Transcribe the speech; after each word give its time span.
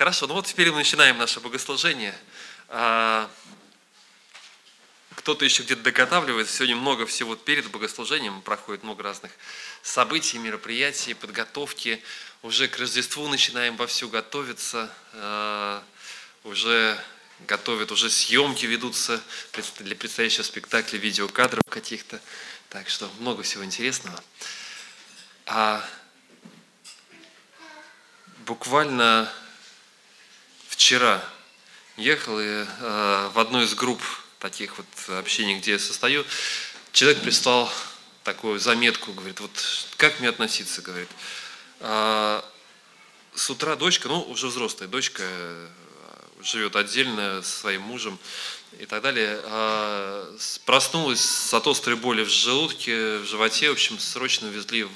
Хорошо, 0.00 0.26
ну 0.26 0.32
вот 0.32 0.46
теперь 0.46 0.70
мы 0.70 0.78
начинаем 0.78 1.18
наше 1.18 1.40
богослужение. 1.40 2.18
А, 2.68 3.30
кто-то 5.14 5.44
еще 5.44 5.62
где-то 5.62 5.82
доготавливает. 5.82 6.48
Сегодня 6.48 6.74
много 6.74 7.04
всего 7.04 7.36
перед 7.36 7.70
богослужением. 7.70 8.40
Проходит 8.40 8.82
много 8.82 9.02
разных 9.02 9.30
событий, 9.82 10.38
мероприятий, 10.38 11.12
подготовки. 11.12 12.02
Уже 12.40 12.66
к 12.66 12.78
Рождеству 12.78 13.28
начинаем 13.28 13.76
вовсю 13.76 14.08
готовиться. 14.08 14.90
А, 15.12 15.84
уже 16.44 16.98
готовят, 17.40 17.92
уже 17.92 18.08
съемки 18.08 18.64
ведутся 18.64 19.20
для 19.80 19.94
предстоящего 19.96 20.44
спектакля, 20.44 20.96
видеокадров 20.96 21.62
каких-то. 21.68 22.22
Так 22.70 22.88
что 22.88 23.10
много 23.18 23.42
всего 23.42 23.66
интересного. 23.66 24.18
А 25.44 25.86
буквально 28.46 29.30
вчера 30.80 31.22
ехал 31.98 32.40
и 32.40 32.46
э, 32.46 33.30
в 33.34 33.38
одной 33.38 33.64
из 33.64 33.74
групп 33.74 34.00
таких 34.38 34.78
вот 34.78 34.86
общений, 35.18 35.58
где 35.58 35.72
я 35.72 35.78
состою, 35.78 36.24
человек 36.90 37.20
прислал 37.20 37.70
такую 38.24 38.58
заметку, 38.58 39.12
говорит, 39.12 39.40
вот 39.40 39.50
как 39.98 40.18
мне 40.20 40.30
относиться, 40.30 40.80
говорит. 40.80 41.10
А, 41.80 42.42
с 43.34 43.50
утра 43.50 43.76
дочка, 43.76 44.08
ну 44.08 44.22
уже 44.22 44.46
взрослая 44.46 44.88
дочка, 44.88 45.22
э, 45.22 45.68
живет 46.42 46.74
отдельно 46.76 47.42
со 47.42 47.58
своим 47.58 47.82
мужем 47.82 48.18
и 48.78 48.86
так 48.86 49.02
далее, 49.02 49.38
а, 49.44 50.34
проснулась 50.64 51.52
от 51.52 51.66
острой 51.66 51.96
боли 51.96 52.24
в 52.24 52.30
желудке, 52.30 53.18
в 53.18 53.26
животе, 53.26 53.68
в 53.68 53.72
общем, 53.72 53.98
срочно 53.98 54.46
везли, 54.46 54.84
в, 54.84 54.90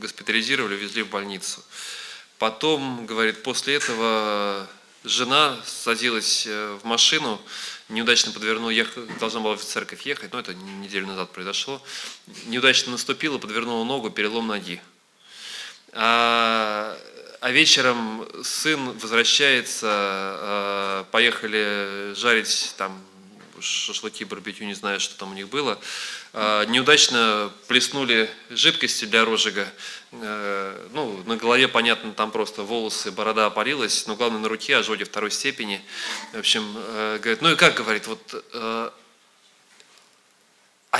госпитализировали, 0.00 0.76
везли 0.76 1.02
в 1.02 1.08
больницу. 1.08 1.64
Потом, 2.38 3.06
говорит, 3.06 3.42
после 3.42 3.76
этого 3.76 4.68
жена 5.04 5.56
садилась 5.64 6.46
э, 6.46 6.78
в 6.82 6.84
машину, 6.84 7.40
неудачно 7.88 8.32
подвернула, 8.32 8.70
ехала, 8.70 9.06
должна 9.20 9.40
была 9.40 9.56
в 9.56 9.64
церковь 9.64 10.02
ехать, 10.02 10.32
но 10.32 10.40
это 10.40 10.54
неделю 10.54 11.06
назад 11.06 11.30
произошло, 11.30 11.82
неудачно 12.46 12.92
наступила, 12.92 13.38
подвернула 13.38 13.84
ногу, 13.84 14.10
перелом 14.10 14.46
ноги. 14.46 14.80
А, 15.92 16.98
а 17.40 17.50
вечером 17.50 18.28
сын 18.42 18.98
возвращается, 18.98 19.86
а, 19.90 21.04
поехали 21.10 22.12
жарить 22.14 22.74
там 22.76 23.00
шашлыки, 23.60 24.24
барбекю, 24.24 24.64
не 24.64 24.74
знаю, 24.74 25.00
что 25.00 25.16
там 25.16 25.30
у 25.32 25.34
них 25.34 25.48
было, 25.48 25.78
а, 26.32 26.64
неудачно 26.64 27.52
плеснули 27.66 28.30
жидкости 28.50 29.04
для 29.04 29.24
розжига. 29.24 29.72
А, 30.12 30.88
ну, 30.92 31.22
на 31.24 31.36
голове, 31.36 31.68
понятно, 31.68 32.12
там 32.12 32.30
просто 32.30 32.62
волосы, 32.62 33.10
борода 33.10 33.46
опалилась, 33.46 34.06
но 34.06 34.16
главное 34.16 34.40
на 34.40 34.48
руке 34.48 34.76
ожоги 34.76 35.04
второй 35.04 35.30
степени. 35.30 35.82
В 36.32 36.38
общем, 36.38 36.64
а, 36.76 37.18
говорит, 37.18 37.42
ну 37.42 37.52
и 37.52 37.56
как, 37.56 37.74
говорит, 37.74 38.06
вот, 38.06 38.44
а 38.54 38.92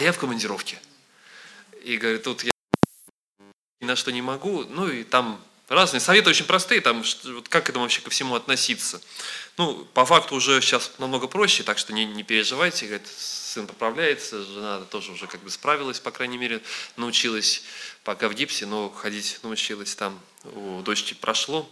я 0.01 0.12
в 0.12 0.19
командировке. 0.19 0.79
И 1.83 1.97
говорит, 1.97 2.23
тут 2.23 2.45
я 2.45 2.53
ни 3.81 3.86
на 3.86 3.97
что 3.97 4.12
не 4.12 4.23
могу, 4.23 4.64
ну 4.64 4.89
и 4.89 5.05
там 5.05 5.42
Разные 5.69 6.00
советы 6.00 6.30
очень 6.30 6.47
простые, 6.47 6.80
там, 6.80 7.05
вот 7.24 7.48
как 7.50 7.66
к 7.66 7.69
этому 7.69 7.84
вообще 7.84 8.00
ко 8.00 8.08
всему 8.08 8.34
относиться. 8.34 9.02
Ну, 9.58 9.84
по 9.92 10.06
факту 10.06 10.34
уже 10.34 10.62
сейчас 10.62 10.92
намного 10.97 11.27
проще, 11.27 11.62
так 11.62 11.77
что 11.77 11.92
не, 11.92 12.06
не 12.06 12.22
переживайте, 12.22 12.86
говорит, 12.86 13.06
сын 13.06 13.66
поправляется, 13.66 14.42
жена 14.44 14.80
тоже 14.91 15.12
уже 15.12 15.27
как 15.27 15.42
бы 15.42 15.50
справилась, 15.50 16.00
по 16.00 16.11
крайней 16.11 16.39
мере, 16.39 16.62
научилась 16.96 17.64
пока 18.02 18.30
в 18.30 18.34
гипсе, 18.34 18.64
но 18.64 18.89
ходить 18.89 19.41
научилась 19.42 19.94
там, 19.94 20.19
у 20.44 20.80
дочки 20.80 21.12
прошло, 21.12 21.70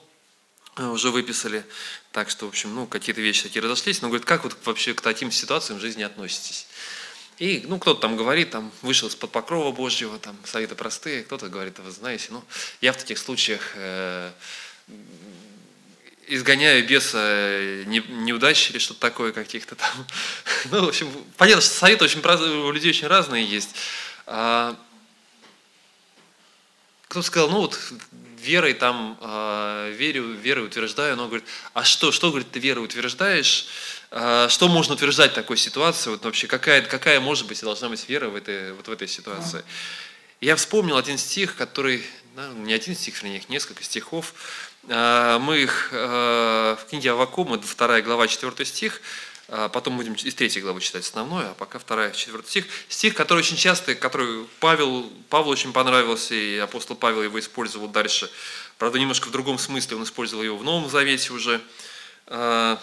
уже 0.77 1.11
выписали, 1.11 1.65
так 2.13 2.29
что, 2.29 2.45
в 2.45 2.51
общем, 2.51 2.75
ну, 2.75 2.87
какие-то 2.87 3.23
вещи 3.23 3.45
такие 3.45 3.63
разошлись, 3.63 4.03
но 4.03 4.09
говорит, 4.09 4.27
как 4.27 4.45
вот 4.45 4.55
вообще 4.67 4.93
к 4.93 5.01
таким 5.01 5.31
ситуациям 5.31 5.79
в 5.79 5.83
жизни 5.83 6.03
относитесь? 6.03 6.67
И, 7.39 7.65
ну, 7.67 7.79
кто-то 7.79 8.01
там 8.01 8.17
говорит, 8.17 8.51
там, 8.51 8.73
вышел 8.81 9.09
из-под 9.09 9.31
покрова 9.31 9.71
Божьего, 9.71 10.19
там, 10.19 10.37
советы 10.45 10.75
простые, 10.75 11.23
кто-то 11.23 11.49
говорит, 11.49 11.79
вы 11.79 11.91
знаете, 11.91 12.29
ну, 12.31 12.43
я 12.81 12.93
в 12.93 12.97
таких 12.97 13.19
случаях 13.19 13.73
э, 13.75 14.31
изгоняю 16.29 16.87
беса 16.87 17.19
э, 17.21 17.85
не, 17.87 17.99
неудач 18.09 18.71
или 18.71 18.79
что-то 18.79 19.01
такое 19.01 19.33
каких-то 19.33 19.75
там. 19.75 20.07
Ну, 20.71 20.85
в 20.85 20.89
общем, 20.89 21.11
понятно, 21.37 21.61
что 21.61 21.75
советы 21.75 22.05
очень, 22.05 22.21
у 22.21 22.71
людей 22.73 22.91
очень 22.91 23.07
разные 23.07 23.45
есть. 23.45 23.77
Кто-то 27.09 27.27
сказал, 27.27 27.51
ну, 27.51 27.59
вот, 27.59 27.79
верой 28.41 28.75
там, 28.75 29.19
э, 29.21 29.93
верю, 29.97 30.33
верой 30.33 30.67
утверждаю, 30.67 31.17
но 31.17 31.27
говорит, 31.27 31.47
а 31.73 31.85
что, 31.85 32.13
что, 32.13 32.31
говорит, 32.31 32.51
ты 32.51 32.59
верой 32.59 32.85
утверждаешь? 32.85 33.67
А, 34.11 34.49
что 34.49 34.69
можно 34.69 34.95
утверждать 34.95 35.33
в 35.33 35.35
такой 35.35 35.57
ситуации? 35.57 36.11
Вот 36.11 36.25
вообще 36.25 36.47
какая, 36.47 36.83
какая 36.83 37.21
может 37.21 37.47
быть 37.47 37.61
и 37.61 37.65
должна 37.65 37.89
быть 37.89 38.09
вера 38.09 38.29
в 38.29 38.37
этой, 38.37 38.73
вот 38.73 38.89
в 38.89 38.91
этой 38.91 39.09
ситуации? 39.09 39.65
Я 40.41 40.57
вспомнил 40.57 40.97
один 40.97 41.19
стих, 41.19 41.57
который, 41.57 42.05
ну, 42.35 42.53
не 42.65 42.73
один 42.73 42.95
стих, 42.95 43.23
вернее, 43.23 43.43
несколько 43.49 43.83
стихов. 43.83 44.35
А, 44.89 45.39
мы 45.39 45.59
их 45.59 45.91
а, 45.93 46.77
в 46.77 46.89
книге 46.89 47.13
Авакума, 47.13 47.61
вторая 47.61 48.03
глава, 48.03 48.29
четвертый 48.29 48.67
стих, 48.67 49.01
потом 49.47 49.97
будем 49.97 50.15
из 50.15 50.35
третьей 50.35 50.63
главы 50.63 50.81
читать 50.81 51.05
основной, 51.05 51.51
а 51.51 51.55
пока 51.55 51.79
вторая, 51.79 52.11
четвертый 52.13 52.49
стих. 52.49 52.67
Стих, 52.89 53.15
который 53.15 53.39
очень 53.39 53.57
часто, 53.57 53.95
который 53.95 54.47
Павел, 54.61 55.09
Павлу 55.29 55.53
очень 55.53 55.73
понравился, 55.73 56.35
и 56.35 56.59
апостол 56.59 56.97
Павел 56.97 57.23
его 57.23 57.39
использовал 57.39 57.89
дальше. 57.89 58.31
Правда, 58.79 58.99
немножко 58.99 59.29
в 59.29 59.31
другом 59.31 59.59
смысле 59.59 59.97
он 59.97 60.03
использовал 60.03 60.43
его 60.43 60.57
в 60.57 60.65
Новом 60.65 60.91
Завете 60.91 61.33
уже. 61.33 61.61
Так, 62.27 62.81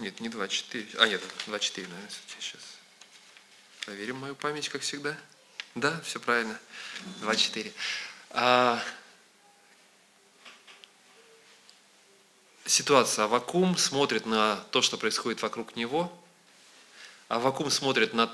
нет, 0.00 0.18
не 0.18 0.28
24. 0.28 0.84
А, 0.98 1.06
нет, 1.06 1.22
24, 1.46 1.86
наверное, 1.86 2.10
сейчас. 2.40 2.60
Проверим 3.86 4.16
мою 4.16 4.34
память, 4.34 4.68
как 4.68 4.82
всегда. 4.82 5.16
Да, 5.76 6.00
все 6.04 6.18
правильно. 6.18 6.58
24. 7.20 7.72
Ситуация. 12.64 13.24
Авакум 13.24 13.76
смотрит 13.76 14.26
на 14.26 14.56
то, 14.70 14.82
что 14.82 14.96
происходит 14.96 15.42
вокруг 15.42 15.76
него. 15.76 16.12
Авакум 17.28 17.70
смотрит 17.70 18.14
на 18.14 18.32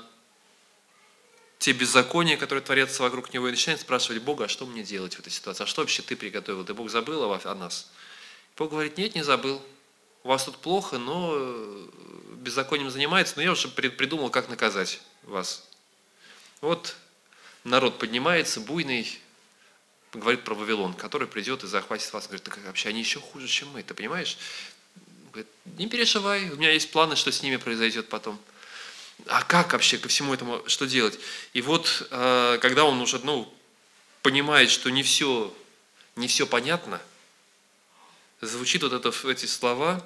те 1.59 1.71
беззакония, 1.71 2.37
которые 2.37 2.63
творятся 2.63 3.03
вокруг 3.03 3.33
него, 3.33 3.47
и 3.47 3.51
начинает 3.51 3.81
спрашивать 3.81 4.21
Бога, 4.21 4.45
а 4.45 4.47
что 4.47 4.65
мне 4.65 4.83
делать 4.83 5.15
в 5.15 5.19
этой 5.19 5.31
ситуации? 5.31 5.63
А 5.63 5.67
что 5.67 5.81
вообще 5.81 6.01
ты 6.01 6.15
приготовил? 6.15 6.63
Ты 6.63 6.73
Бог 6.73 6.89
забыл 6.89 7.23
о 7.31 7.55
нас? 7.55 7.91
Бог 8.55 8.71
говорит, 8.71 8.97
нет, 8.97 9.15
не 9.15 9.23
забыл 9.23 9.61
у 10.27 10.29
вас 10.29 10.43
тут 10.43 10.57
плохо, 10.57 10.97
но 10.97 11.31
э, 11.35 11.87
беззаконием 12.33 12.89
занимается, 12.89 13.35
но 13.37 13.43
я 13.43 13.53
уже 13.53 13.69
придумал, 13.69 14.29
как 14.29 14.49
наказать 14.49 14.99
вас. 15.23 15.65
Вот 16.59 16.97
народ 17.63 17.97
поднимается, 17.97 18.59
буйный, 18.59 19.07
говорит 20.13 20.43
про 20.43 20.55
Вавилон, 20.55 20.93
который 20.93 21.27
придет 21.27 21.63
и 21.63 21.67
захватит 21.67 22.11
вас. 22.13 22.25
Говорит, 22.27 22.43
так 22.43 22.57
вообще 22.65 22.89
они 22.89 22.99
еще 22.99 23.19
хуже, 23.19 23.47
чем 23.47 23.69
мы, 23.69 23.83
ты 23.83 23.93
понимаешь? 23.93 24.37
Говорит, 25.31 25.51
не 25.77 25.87
переживай, 25.87 26.49
у 26.49 26.55
меня 26.55 26.71
есть 26.71 26.91
планы, 26.91 27.15
что 27.15 27.31
с 27.31 27.41
ними 27.43 27.57
произойдет 27.57 28.09
потом. 28.09 28.39
А 29.25 29.43
как 29.43 29.73
вообще 29.73 29.97
ко 29.97 30.07
всему 30.07 30.33
этому, 30.33 30.63
что 30.67 30.85
делать? 30.85 31.19
И 31.53 31.61
вот, 31.61 32.07
э, 32.11 32.59
когда 32.61 32.85
он 32.85 33.01
уже, 33.01 33.19
ну, 33.19 33.51
понимает, 34.21 34.69
что 34.69 34.89
не 34.89 35.03
все, 35.03 35.53
не 36.15 36.27
все 36.27 36.45
понятно– 36.47 37.01
звучит 38.41 38.83
вот 38.83 38.93
это, 38.93 39.29
эти 39.29 39.45
слова, 39.45 40.03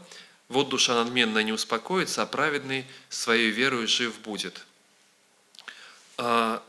вот 0.48 0.70
душа 0.70 0.96
надменная 0.96 1.44
не 1.44 1.52
успокоится, 1.52 2.22
а 2.22 2.26
праведный 2.26 2.86
своей 3.10 3.52
верою 3.52 3.88
жив 3.88 4.20
будет. 4.20 4.66
А, 6.18 6.64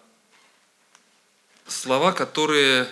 слова, 1.66 2.12
которые, 2.12 2.88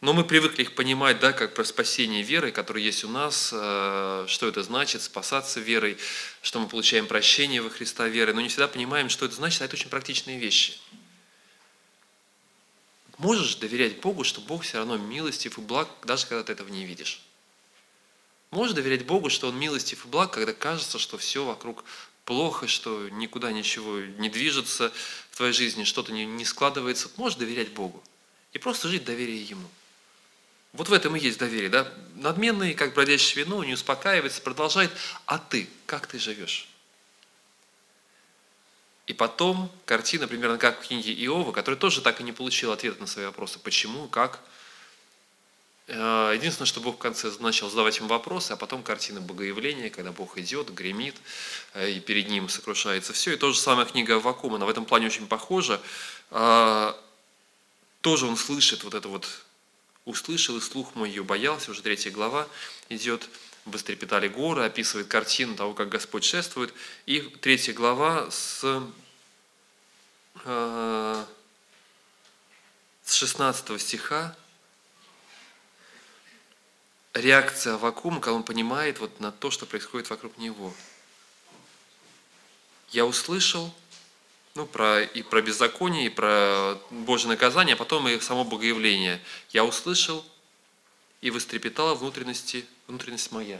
ну, 0.00 0.14
мы 0.14 0.24
привыкли 0.24 0.62
их 0.62 0.74
понимать, 0.74 1.20
да, 1.20 1.32
как 1.32 1.52
про 1.52 1.62
спасение 1.62 2.22
веры, 2.22 2.52
которое 2.52 2.82
есть 2.82 3.04
у 3.04 3.08
нас, 3.08 3.50
а, 3.52 4.24
что 4.28 4.48
это 4.48 4.62
значит, 4.62 5.02
спасаться 5.02 5.60
верой, 5.60 5.98
что 6.40 6.58
мы 6.58 6.68
получаем 6.68 7.06
прощение 7.06 7.60
во 7.60 7.68
Христа 7.68 8.08
верой, 8.08 8.32
но 8.32 8.40
не 8.40 8.48
всегда 8.48 8.66
понимаем, 8.66 9.10
что 9.10 9.26
это 9.26 9.34
значит, 9.34 9.60
а 9.60 9.66
это 9.66 9.76
очень 9.76 9.90
практичные 9.90 10.38
вещи. 10.38 10.78
Можешь 13.18 13.56
доверять 13.56 14.00
Богу, 14.00 14.24
что 14.24 14.40
Бог 14.40 14.62
все 14.62 14.78
равно 14.78 14.96
милостив 14.96 15.58
и 15.58 15.60
благ, 15.60 15.90
даже 16.04 16.26
когда 16.26 16.44
ты 16.44 16.52
этого 16.52 16.70
не 16.70 16.86
видишь. 16.86 17.20
Можешь 18.50 18.74
доверять 18.74 19.04
Богу, 19.04 19.28
что 19.28 19.48
Он 19.48 19.58
милостив 19.58 20.06
и 20.06 20.08
благ, 20.08 20.32
когда 20.32 20.54
кажется, 20.54 20.98
что 20.98 21.18
все 21.18 21.44
вокруг 21.44 21.84
плохо, 22.24 22.66
что 22.66 23.10
никуда 23.10 23.52
ничего 23.52 23.98
не 24.00 24.30
движется 24.30 24.90
в 25.30 25.36
твоей 25.36 25.52
жизни, 25.52 25.84
что-то 25.84 26.12
не 26.12 26.44
складывается. 26.46 27.10
Можешь 27.18 27.36
доверять 27.36 27.72
Богу 27.72 28.02
и 28.54 28.58
просто 28.58 28.88
жить 28.88 29.04
доверие 29.04 29.42
Ему. 29.42 29.68
Вот 30.72 30.88
в 30.88 30.92
этом 30.92 31.16
и 31.16 31.20
есть 31.20 31.38
доверие. 31.38 31.68
Да? 31.68 31.92
Надменный, 32.14 32.74
как 32.74 32.94
бродящее 32.94 33.44
вино, 33.44 33.64
не 33.64 33.74
успокаивается, 33.74 34.40
продолжает. 34.40 34.90
А 35.26 35.38
ты, 35.38 35.68
как 35.86 36.06
ты 36.06 36.18
живешь? 36.18 36.68
И 39.06 39.12
потом 39.12 39.70
картина 39.86 40.28
примерно 40.28 40.58
как 40.58 40.80
в 40.80 40.86
книге 40.86 41.12
Иова, 41.24 41.50
который 41.50 41.74
тоже 41.74 42.00
так 42.00 42.20
и 42.20 42.24
не 42.24 42.32
получил 42.32 42.70
ответа 42.70 43.00
на 43.00 43.06
свои 43.06 43.26
вопросы. 43.26 43.58
Почему, 43.58 44.06
как? 44.06 44.40
Э, 45.88 46.32
единственное, 46.36 46.68
что 46.68 46.80
Бог 46.80 46.94
в 46.94 46.98
конце 46.98 47.32
начал 47.40 47.68
задавать 47.68 47.98
им 47.98 48.06
вопросы, 48.06 48.52
а 48.52 48.56
потом 48.56 48.84
картина 48.84 49.20
Богоявления, 49.20 49.90
когда 49.90 50.12
Бог 50.12 50.38
идет, 50.38 50.72
гремит, 50.72 51.16
э, 51.74 51.90
и 51.90 51.98
перед 52.00 52.28
ним 52.28 52.48
сокрушается 52.48 53.12
все. 53.12 53.32
И 53.32 53.36
то 53.36 53.52
же 53.52 53.58
самое 53.58 53.88
книга 53.88 54.20
Вакума, 54.20 54.56
она 54.56 54.66
в 54.66 54.68
этом 54.68 54.84
плане 54.84 55.06
очень 55.06 55.26
похожа. 55.26 55.80
А, 56.30 56.96
тоже 58.02 58.26
он 58.26 58.36
слышит 58.36 58.84
вот 58.84 58.94
это 58.94 59.08
вот, 59.08 59.26
услышал, 60.04 60.56
и 60.56 60.60
слух 60.60 60.94
мой 60.94 61.08
ее 61.08 61.24
боялся, 61.24 61.70
уже 61.70 61.82
третья 61.82 62.10
глава 62.10 62.48
идет, 62.88 63.28
вострепетали 63.64 64.28
горы, 64.28 64.64
описывает 64.64 65.08
картину 65.08 65.56
того, 65.56 65.74
как 65.74 65.88
Господь 65.88 66.24
шествует. 66.24 66.72
И 67.06 67.20
третья 67.20 67.72
глава 67.72 68.30
с, 68.30 68.64
э, 70.44 71.24
с 73.04 73.14
16 73.14 73.78
стиха 73.80 74.36
реакция 77.14 77.76
вакуума, 77.76 78.20
когда 78.20 78.34
он 78.34 78.42
понимает 78.42 78.98
вот 79.00 79.20
на 79.20 79.32
то, 79.32 79.50
что 79.50 79.66
происходит 79.66 80.10
вокруг 80.10 80.38
него. 80.38 80.72
Я 82.90 83.04
услышал 83.06 83.72
ну, 84.60 84.66
про, 84.66 85.02
и 85.02 85.22
про 85.22 85.40
беззаконие, 85.40 86.06
и 86.06 86.08
про 86.10 86.78
Божье 86.90 87.28
наказание, 87.28 87.74
а 87.74 87.76
потом 87.78 88.06
и 88.08 88.20
само 88.20 88.44
Богоявление. 88.44 89.18
Я 89.50 89.64
услышал 89.64 90.22
и 91.22 91.30
вострепетала 91.30 91.94
внутренности, 91.94 92.66
внутренность 92.86 93.32
моя. 93.32 93.58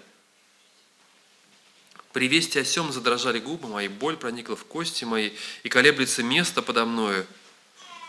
При 2.12 2.28
вести 2.28 2.58
о 2.58 2.64
сем 2.64 2.92
задрожали 2.92 3.38
губы 3.38 3.68
мои, 3.68 3.88
боль 3.88 4.18
проникла 4.18 4.56
в 4.56 4.64
кости 4.64 5.04
мои, 5.04 5.30
и 5.62 5.70
колеблется 5.70 6.22
место 6.22 6.60
подо 6.60 6.84
мною. 6.84 7.26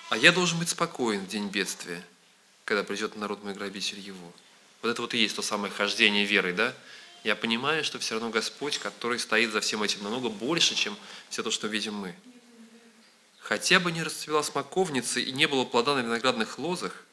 А 0.10 0.18
я 0.18 0.34
должен 0.34 0.60
быть 0.60 0.68
спокоен 0.68 1.22
в 1.22 1.28
день 1.30 1.48
бедствия, 1.48 2.06
когда 2.66 2.84
придет 2.84 3.16
народ 3.16 3.42
мой 3.42 3.54
грабитель 3.54 4.00
его. 4.00 4.34
Вот 4.82 4.90
это 4.90 5.02
вот 5.02 5.14
и 5.14 5.18
есть 5.18 5.38
то 5.38 5.42
самое 5.42 5.72
хождение 5.72 6.26
верой, 6.26 6.52
да? 6.52 6.76
Я 7.24 7.38
понимаю, 7.38 7.86
что 7.86 8.00
все 8.00 8.16
равно 8.16 8.32
Господь, 8.32 8.80
который 8.80 9.18
стоит 9.18 9.52
за 9.52 9.62
всем 9.62 9.82
этим 9.82 10.04
намного 10.04 10.28
больше, 10.28 10.76
чем 10.76 10.98
все 11.30 11.42
то, 11.42 11.52
что 11.52 11.68
видим 11.68 11.94
мы. 11.94 12.16
Хотя 13.42 13.80
бы 13.80 13.92
не 13.92 14.04
расцвела 14.04 14.44
смоковница 14.44 15.20
и 15.20 15.32
не 15.32 15.48
было 15.48 15.66
плода 15.66 15.96
на 15.96 16.00
виноградных 16.00 16.60
лозах, 16.60 17.04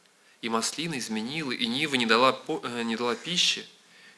и 0.43 0.49
маслина 0.49 0.99
изменила, 0.99 1.51
и 1.51 1.67
нива 1.67 1.97
не 1.97 2.07
дала, 2.07 2.41
э, 2.47 2.83
не 2.83 2.97
дала 2.97 3.17
пищи, 3.17 3.67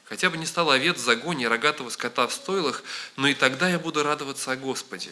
хотя 0.04 0.28
бы 0.28 0.36
не 0.36 0.44
стало 0.44 0.74
овец 0.74 0.96
в 0.96 1.04
загоне 1.04 1.48
рогатого 1.48 1.88
скота 1.88 2.26
в 2.26 2.32
стойлах, 2.32 2.82
но 3.16 3.28
и 3.28 3.34
тогда 3.34 3.70
я 3.70 3.78
буду 3.78 4.02
радоваться 4.02 4.52
о 4.52 4.56
Господе 4.56 5.10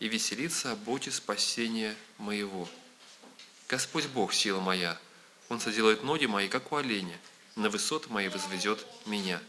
и 0.00 0.08
веселиться 0.08 0.72
о 0.72 0.76
Боге 0.76 1.12
спасения 1.12 1.94
моего. 2.16 2.68
Господь 3.68 4.06
Бог, 4.06 4.32
сила 4.32 4.60
моя, 4.60 4.98
Он 5.50 5.60
соделает 5.60 6.02
ноги 6.02 6.26
мои, 6.26 6.48
как 6.48 6.72
у 6.72 6.76
оленя, 6.76 7.18
на 7.56 7.68
высоты 7.68 8.08
мои 8.08 8.28
возведет 8.28 8.84
меня». 9.06 9.40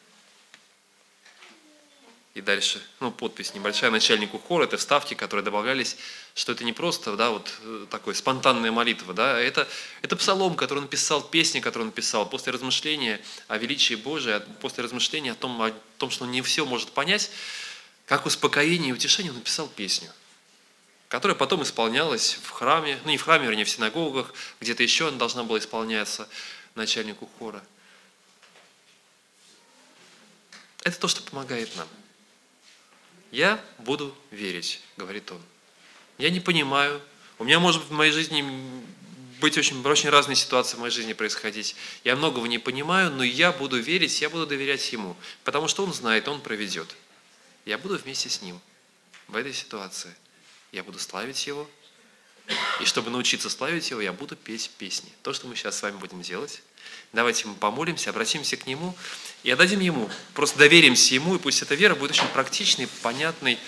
И 2.39 2.41
дальше, 2.41 2.81
ну, 3.01 3.12
подпись 3.12 3.53
небольшая 3.53 3.91
начальнику 3.91 4.39
хора, 4.39 4.63
это 4.63 4.77
вставки, 4.77 5.13
которые 5.13 5.44
добавлялись, 5.44 5.97
что 6.33 6.53
это 6.53 6.63
не 6.63 6.71
просто, 6.71 7.18
да, 7.18 7.31
вот 7.31 7.51
э, 7.63 7.86
такой 7.89 8.15
спонтанная 8.15 8.71
молитва, 8.71 9.13
да, 9.13 9.36
а 9.36 9.39
это, 9.41 9.68
это 10.01 10.15
псалом, 10.15 10.56
который 10.56 10.80
он 10.80 10.88
писал, 10.88 11.21
песни, 11.21 11.59
которые 11.59 11.88
он 11.88 11.91
писал, 11.91 12.30
после 12.30 12.53
размышления 12.53 13.19
о 13.50 13.57
величии 13.57 13.95
Божия, 13.95 14.39
после 14.62 14.86
размышления 14.86 15.33
о 15.33 15.36
том, 15.36 15.62
о 15.62 15.74
том, 15.97 16.12
что 16.12 16.24
он 16.24 16.31
не 16.31 16.41
все 16.41 16.65
может 16.65 16.91
понять, 16.91 17.30
как 18.06 18.25
успокоение 18.25 18.92
и 18.92 18.94
утешение, 18.94 19.33
он 19.33 19.39
написал 19.39 19.68
песню, 19.68 20.09
которая 21.09 21.35
потом 21.35 21.63
исполнялась 21.63 22.39
в 22.42 22.51
храме, 22.51 23.01
ну 23.03 23.09
не 23.12 23.18
в 23.18 23.24
храме, 23.24 23.47
вернее, 23.47 23.65
в 23.65 23.69
синагогах, 23.69 24.33
где-то 24.62 24.81
еще 24.81 25.09
она 25.09 25.18
должна 25.18 25.44
была 25.44 25.59
исполняться 25.59 26.30
начальнику 26.74 27.30
хора. 27.38 27.62
Это 30.85 30.97
то, 30.97 31.09
что 31.09 31.21
помогает 31.21 31.75
нам. 31.75 31.89
Я 33.31 33.63
буду 33.79 34.15
верить, 34.31 34.81
говорит 34.97 35.31
он. 35.31 35.41
Я 36.17 36.29
не 36.29 36.39
понимаю. 36.39 37.01
У 37.37 37.43
меня 37.43 37.59
может 37.59 37.83
в 37.83 37.91
моей 37.91 38.11
жизни 38.11 38.43
быть 39.39 39.57
очень, 39.57 39.81
очень 39.85 40.09
разные 40.09 40.35
ситуации 40.35 40.75
в 40.75 40.79
моей 40.79 40.91
жизни 40.91 41.13
происходить. 41.13 41.75
Я 42.03 42.15
многого 42.15 42.47
не 42.47 42.59
понимаю, 42.59 43.11
но 43.11 43.23
я 43.23 43.51
буду 43.51 43.79
верить, 43.79 44.21
я 44.21 44.29
буду 44.29 44.45
доверять 44.45 44.91
Ему, 44.91 45.15
потому 45.43 45.67
что 45.67 45.83
Он 45.83 45.93
знает, 45.93 46.27
Он 46.27 46.41
проведет. 46.41 46.95
Я 47.65 47.77
буду 47.77 47.97
вместе 47.97 48.29
с 48.29 48.41
Ним 48.41 48.59
в 49.27 49.35
этой 49.35 49.53
ситуации. 49.53 50.13
Я 50.71 50.83
буду 50.83 50.99
славить 50.99 51.47
Его, 51.47 51.69
и 52.81 52.85
чтобы 52.85 53.09
научиться 53.11 53.49
славить 53.49 53.89
Его, 53.89 54.01
я 54.01 54.11
буду 54.11 54.35
петь 54.35 54.71
песни. 54.77 55.11
То, 55.23 55.33
что 55.33 55.47
мы 55.47 55.55
сейчас 55.55 55.77
с 55.77 55.81
вами 55.81 55.97
будем 55.97 56.21
делать. 56.21 56.61
Давайте 57.12 57.47
мы 57.47 57.56
помолимся, 57.56 58.12
обратимся 58.12 58.57
к 58.57 58.68
Нему 58.68 58.95
и 59.44 59.51
отдадим 59.51 59.80
Ему. 59.80 60.09
Просто 60.33 60.59
доверимся 60.59 61.15
Ему, 61.15 61.36
и 61.36 61.39
пусть 61.39 61.62
эта 61.62 61.75
вера 61.75 61.95
будет 61.95 62.12
очень 62.12 62.27
практичной, 62.27 62.88
понятной. 63.01 63.59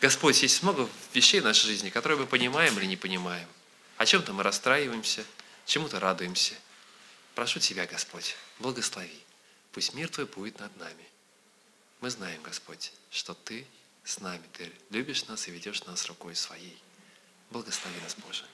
Господь, 0.00 0.42
есть 0.42 0.62
много 0.62 0.88
вещей 1.14 1.40
в 1.40 1.44
нашей 1.44 1.66
жизни, 1.66 1.88
которые 1.88 2.18
мы 2.18 2.26
понимаем 2.26 2.78
или 2.78 2.84
не 2.84 2.96
понимаем. 2.96 3.48
О 3.96 4.04
чем-то 4.04 4.32
мы 4.32 4.42
расстраиваемся, 4.42 5.24
чему-то 5.64 5.98
радуемся. 5.98 6.54
Прошу 7.34 7.58
Тебя, 7.58 7.86
Господь, 7.86 8.36
благослови. 8.58 9.20
Пусть 9.72 9.94
мир 9.94 10.08
Твой 10.08 10.26
будет 10.26 10.60
над 10.60 10.76
нами. 10.76 11.04
Мы 12.00 12.10
знаем, 12.10 12.42
Господь, 12.42 12.92
что 13.10 13.32
Ты 13.32 13.66
с 14.04 14.20
нами, 14.20 14.44
Ты 14.52 14.70
любишь 14.90 15.24
нас 15.26 15.48
и 15.48 15.50
ведешь 15.50 15.84
нас 15.84 16.06
рукой 16.06 16.36
своей. 16.36 16.78
Благослови 17.50 17.98
нас, 18.02 18.14
Боже. 18.26 18.44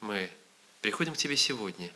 Мы 0.00 0.30
приходим 0.90 1.14
к 1.14 1.18
Тебе 1.18 1.36
сегодня, 1.36 1.88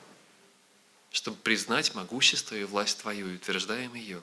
чтобы 1.10 1.36
признать 1.38 1.96
могущество 1.96 2.54
и 2.54 2.62
власть 2.62 3.00
Твою 3.00 3.28
и 3.28 3.34
утверждаем 3.34 3.92
ее. 3.94 4.22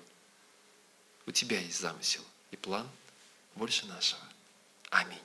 У 1.25 1.31
Тебя 1.31 1.59
есть 1.59 1.77
замысел 1.77 2.23
и 2.51 2.55
план 2.55 2.87
больше 3.55 3.85
нашего. 3.87 4.21
Аминь. 4.89 5.19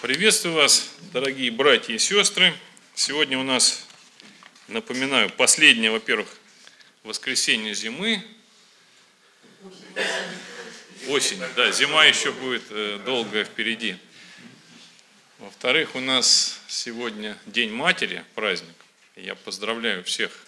Приветствую 0.00 0.54
вас, 0.54 0.88
дорогие 1.12 1.50
братья 1.50 1.92
и 1.92 1.98
сестры. 1.98 2.54
Сегодня 2.94 3.38
у 3.38 3.42
нас, 3.42 3.86
напоминаю, 4.68 5.28
последнее, 5.28 5.90
во-первых, 5.90 6.34
воскресенье 7.02 7.74
зимы. 7.74 8.24
Осень, 11.08 11.42
да, 11.56 11.70
зима 11.72 12.06
еще 12.06 12.32
будет 12.32 12.62
э, 12.70 13.02
долго 13.04 13.44
впереди. 13.44 13.98
Во-вторых, 15.42 15.96
у 15.96 16.00
нас 16.00 16.60
сегодня 16.68 17.36
День 17.46 17.72
матери, 17.72 18.24
праздник. 18.36 18.76
Я 19.16 19.34
поздравляю 19.34 20.04
всех, 20.04 20.46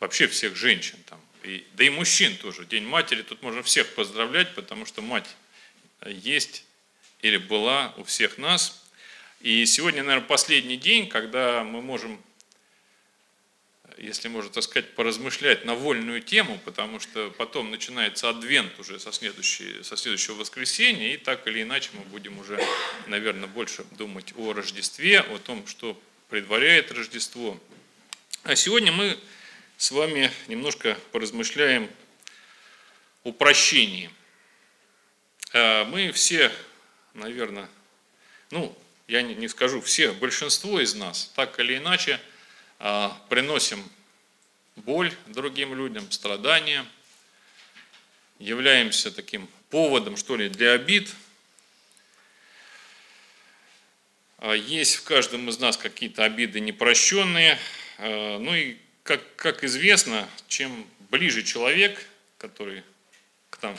вообще 0.00 0.26
всех 0.26 0.56
женщин 0.56 0.98
там, 1.06 1.20
и, 1.44 1.64
да 1.74 1.84
и 1.84 1.90
мужчин 1.90 2.36
тоже. 2.36 2.64
День 2.64 2.84
матери, 2.84 3.22
тут 3.22 3.42
можно 3.42 3.62
всех 3.62 3.94
поздравлять, 3.94 4.56
потому 4.56 4.86
что 4.86 5.02
мать 5.02 5.28
есть 6.04 6.64
или 7.22 7.36
была 7.36 7.94
у 7.96 8.02
всех 8.02 8.38
нас. 8.38 8.84
И 9.40 9.64
сегодня, 9.66 10.02
наверное, 10.02 10.26
последний 10.26 10.76
день, 10.76 11.08
когда 11.08 11.62
мы 11.62 11.80
можем 11.80 12.20
если 13.98 14.28
можно 14.28 14.50
так 14.50 14.62
сказать, 14.62 14.94
поразмышлять 14.94 15.64
на 15.64 15.74
вольную 15.74 16.20
тему, 16.20 16.60
потому 16.64 17.00
что 17.00 17.30
потом 17.30 17.70
начинается 17.70 18.28
адвент 18.28 18.78
уже 18.78 18.98
со, 18.98 19.10
со 19.12 19.96
следующего 19.96 20.34
воскресенья, 20.34 21.14
и 21.14 21.16
так 21.16 21.46
или 21.46 21.62
иначе 21.62 21.90
мы 21.94 22.00
будем 22.04 22.38
уже, 22.38 22.60
наверное, 23.06 23.48
больше 23.48 23.84
думать 23.92 24.32
о 24.36 24.52
Рождестве, 24.52 25.20
о 25.20 25.38
том, 25.38 25.66
что 25.66 26.00
предваряет 26.28 26.92
Рождество. 26.92 27.58
А 28.42 28.54
сегодня 28.54 28.92
мы 28.92 29.18
с 29.76 29.90
вами 29.90 30.30
немножко 30.48 30.98
поразмышляем 31.12 31.90
о 33.24 33.32
прощении. 33.32 34.10
А 35.52 35.84
мы 35.84 36.12
все, 36.12 36.52
наверное, 37.14 37.68
ну, 38.50 38.76
я 39.08 39.22
не 39.22 39.48
скажу 39.48 39.80
все, 39.80 40.12
большинство 40.12 40.80
из 40.80 40.94
нас, 40.94 41.32
так 41.34 41.58
или 41.60 41.76
иначе, 41.76 42.20
приносим 43.28 43.82
боль 44.76 45.12
другим 45.26 45.74
людям, 45.74 46.10
страдания, 46.10 46.84
являемся 48.38 49.10
таким 49.10 49.48
поводом, 49.70 50.16
что 50.16 50.36
ли, 50.36 50.48
для 50.48 50.72
обид. 50.72 51.14
А, 54.38 54.52
есть 54.52 54.96
в 54.96 55.04
каждом 55.04 55.48
из 55.48 55.58
нас 55.58 55.76
какие-то 55.76 56.24
обиды 56.24 56.60
непрощенные. 56.60 57.58
А, 57.98 58.38
ну 58.38 58.54
и, 58.54 58.76
как, 59.02 59.22
как 59.36 59.64
известно, 59.64 60.28
чем 60.48 60.86
ближе 61.10 61.42
человек, 61.42 62.06
который 62.38 62.82
к 63.50 63.62
нам 63.62 63.78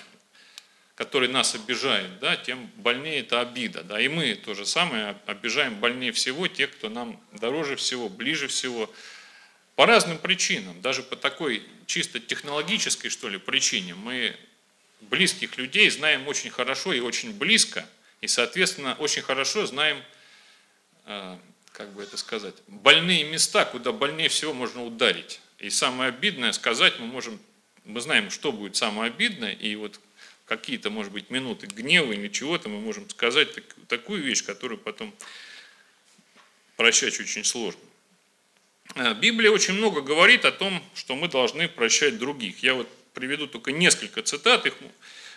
который 0.97 1.29
нас 1.29 1.53
обижает, 1.53 2.19
да, 2.19 2.35
тем 2.35 2.71
больнее 2.75 3.19
эта 3.19 3.39
обида. 3.39 3.83
Да, 3.83 4.01
и 4.01 4.07
мы 4.07 4.33
то 4.33 4.55
же 4.55 4.65
самое 4.65 5.15
обижаем 5.27 5.75
больнее 5.75 6.11
всего 6.11 6.47
тех, 6.47 6.71
кто 6.71 6.89
нам 6.89 7.21
дороже 7.33 7.75
всего, 7.75 8.09
ближе 8.09 8.47
всего. 8.47 8.91
По 9.75 9.85
разным 9.85 10.17
причинам, 10.17 10.81
даже 10.81 11.03
по 11.03 11.15
такой 11.15 11.61
чисто 11.85 12.19
технологической, 12.19 13.11
что 13.11 13.29
ли, 13.29 13.37
причине, 13.37 13.93
мы 13.93 14.35
близких 15.01 15.57
людей 15.57 15.87
знаем 15.91 16.27
очень 16.27 16.49
хорошо 16.49 16.93
и 16.93 16.99
очень 16.99 17.31
близко, 17.31 17.87
и, 18.21 18.27
соответственно, 18.27 18.95
очень 18.95 19.21
хорошо 19.21 19.67
знаем, 19.67 20.01
э, 21.05 21.37
как 21.73 21.93
бы 21.93 22.01
это 22.01 22.17
сказать, 22.17 22.55
больные 22.65 23.23
места, 23.23 23.65
куда 23.65 23.91
больнее 23.91 24.29
всего 24.29 24.51
можно 24.51 24.83
ударить. 24.83 25.41
И 25.59 25.69
самое 25.69 26.09
обидное 26.09 26.53
сказать 26.53 26.97
мы 26.97 27.05
можем, 27.05 27.39
мы 27.85 28.01
знаем, 28.01 28.31
что 28.31 28.51
будет 28.51 28.75
самое 28.75 29.11
обидное, 29.11 29.51
и 29.51 29.75
вот 29.75 29.99
какие-то, 30.47 30.89
может 30.89 31.11
быть, 31.11 31.29
минуты 31.29 31.67
гнева 31.67 32.13
или 32.13 32.29
чего-то 32.29 32.69
мы 32.69 32.79
можем 32.79 33.09
сказать 33.09 33.53
так, 33.53 33.63
такую 33.87 34.23
вещь, 34.23 34.43
которую 34.43 34.79
потом 34.79 35.13
прощать 36.77 37.19
очень 37.19 37.43
сложно. 37.43 37.81
Э, 38.95 39.13
Библия 39.13 39.51
очень 39.51 39.73
много 39.73 40.01
говорит 40.01 40.45
о 40.45 40.51
том, 40.51 40.81
что 40.95 41.15
мы 41.15 41.27
должны 41.27 41.67
прощать 41.67 42.17
других. 42.17 42.63
Я 42.63 42.73
вот 42.73 42.87
приведу 43.13 43.47
только 43.47 43.71
несколько 43.71 44.21
цитат, 44.23 44.65
их, 44.65 44.73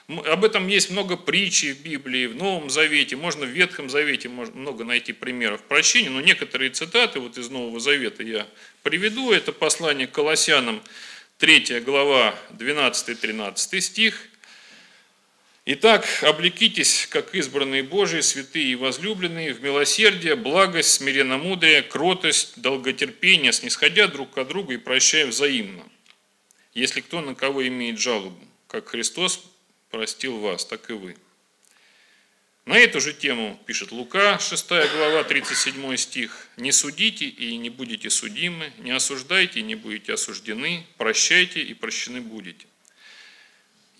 об 0.06 0.44
этом 0.44 0.66
есть 0.68 0.90
много 0.90 1.16
притчей 1.16 1.72
в 1.72 1.82
Библии, 1.82 2.26
в 2.26 2.36
Новом 2.36 2.68
Завете, 2.68 3.16
можно 3.16 3.46
в 3.46 3.50
Ветхом 3.50 3.88
Завете 3.88 4.28
много 4.28 4.84
найти 4.84 5.12
примеров 5.12 5.62
прощения, 5.62 6.10
но 6.10 6.20
некоторые 6.20 6.70
цитаты 6.70 7.20
вот 7.20 7.38
из 7.38 7.48
Нового 7.48 7.80
Завета 7.80 8.22
я 8.22 8.46
приведу. 8.82 9.32
Это 9.32 9.52
послание 9.52 10.06
к 10.06 10.12
Колоссянам, 10.12 10.82
3 11.38 11.80
глава, 11.80 12.34
12-13 12.50 13.80
стих. 13.80 14.29
Итак, 15.66 16.06
облекитесь, 16.22 17.06
как 17.10 17.34
избранные 17.34 17.82
Божии, 17.82 18.22
святые 18.22 18.72
и 18.72 18.76
возлюбленные, 18.76 19.52
в 19.52 19.62
милосердие, 19.62 20.34
благость, 20.34 20.94
смиренномудрие, 20.94 21.82
кротость, 21.82 22.60
долготерпение, 22.60 23.52
снисходя 23.52 24.08
друг 24.08 24.30
к 24.30 24.44
другу 24.44 24.72
и 24.72 24.78
прощая 24.78 25.26
взаимно. 25.26 25.84
Если 26.72 27.02
кто 27.02 27.20
на 27.20 27.34
кого 27.34 27.66
имеет 27.68 27.98
жалобу, 27.98 28.42
как 28.68 28.88
Христос 28.88 29.44
простил 29.90 30.38
вас, 30.38 30.64
так 30.64 30.88
и 30.88 30.94
вы. 30.94 31.16
На 32.64 32.78
эту 32.78 33.00
же 33.00 33.12
тему 33.12 33.60
пишет 33.66 33.92
Лука, 33.92 34.38
6 34.38 34.68
глава, 34.68 35.24
37 35.24 35.96
стих. 35.96 36.48
«Не 36.56 36.72
судите 36.72 37.26
и 37.26 37.56
не 37.56 37.68
будете 37.68 38.08
судимы, 38.08 38.72
не 38.78 38.92
осуждайте 38.92 39.60
и 39.60 39.62
не 39.62 39.74
будете 39.74 40.14
осуждены, 40.14 40.86
прощайте 40.96 41.60
и 41.60 41.74
прощены 41.74 42.20
будете». 42.20 42.69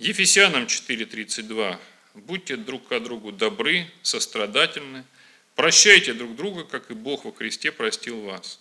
Ефесянам 0.01 0.65
4.32. 0.65 1.79
Будьте 2.15 2.57
друг 2.57 2.89
к 2.89 3.01
другу 3.01 3.33
добры, 3.33 3.87
сострадательны, 4.01 5.05
прощайте 5.55 6.15
друг 6.15 6.37
друга, 6.37 6.65
как 6.65 6.91
и 6.91 6.95
Бог 6.95 7.27
во 7.27 7.33
Христе 7.33 7.71
простил 7.71 8.23
вас. 8.23 8.61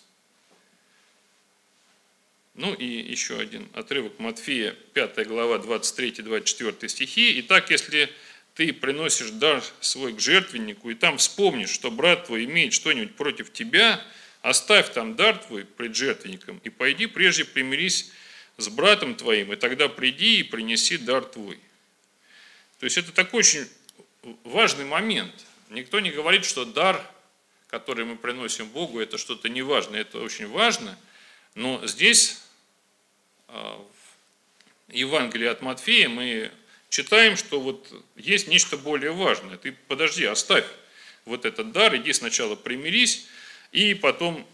Ну 2.55 2.73
и 2.73 2.85
еще 2.85 3.39
один 3.39 3.69
отрывок 3.73 4.19
Матфея, 4.19 4.75
5 4.93 5.27
глава, 5.29 5.59
23-24 5.59 6.89
стихи. 6.89 7.39
Итак, 7.39 7.71
если 7.71 8.09
ты 8.53 8.73
приносишь 8.73 9.29
дар 9.29 9.63
свой 9.79 10.11
к 10.11 10.19
жертвеннику, 10.19 10.89
и 10.89 10.93
там 10.93 11.19
вспомнишь, 11.19 11.69
что 11.69 11.89
брат 11.89 12.25
твой 12.25 12.43
имеет 12.43 12.73
что-нибудь 12.73 13.15
против 13.15 13.53
тебя, 13.53 14.05
оставь 14.41 14.91
там 14.91 15.15
дар 15.15 15.37
твой 15.37 15.63
пред 15.63 15.95
жертвенником, 15.95 16.59
и 16.65 16.69
пойди 16.69 17.05
прежде 17.05 17.45
примирись 17.45 18.11
с 18.59 18.67
братом 18.69 19.15
твоим, 19.15 19.53
и 19.53 19.55
тогда 19.55 19.87
приди 19.87 20.39
и 20.39 20.43
принеси 20.43 20.97
дар 20.97 21.23
твой. 21.23 21.59
То 22.79 22.85
есть 22.85 22.97
это 22.97 23.11
такой 23.11 23.39
очень 23.39 23.67
важный 24.43 24.85
момент. 24.85 25.33
Никто 25.69 25.99
не 25.99 26.11
говорит, 26.11 26.45
что 26.45 26.65
дар, 26.65 27.03
который 27.67 28.05
мы 28.05 28.15
приносим 28.15 28.67
Богу, 28.69 28.99
это 28.99 29.17
что-то 29.17 29.49
неважное. 29.49 30.01
Это 30.01 30.19
очень 30.19 30.47
важно. 30.47 30.97
Но 31.55 31.85
здесь, 31.85 32.41
а, 33.47 33.85
в 34.87 34.93
Евангелии 34.93 35.47
от 35.47 35.61
Матфея, 35.61 36.09
мы 36.09 36.51
читаем, 36.89 37.37
что 37.37 37.59
вот 37.59 37.91
есть 38.15 38.47
нечто 38.47 38.77
более 38.77 39.11
важное. 39.11 39.57
Ты 39.57 39.73
подожди, 39.87 40.25
оставь 40.25 40.65
вот 41.25 41.45
этот 41.45 41.71
дар, 41.71 41.95
иди 41.95 42.13
сначала 42.13 42.55
примирись, 42.55 43.27
и 43.71 43.93
потом 43.93 44.47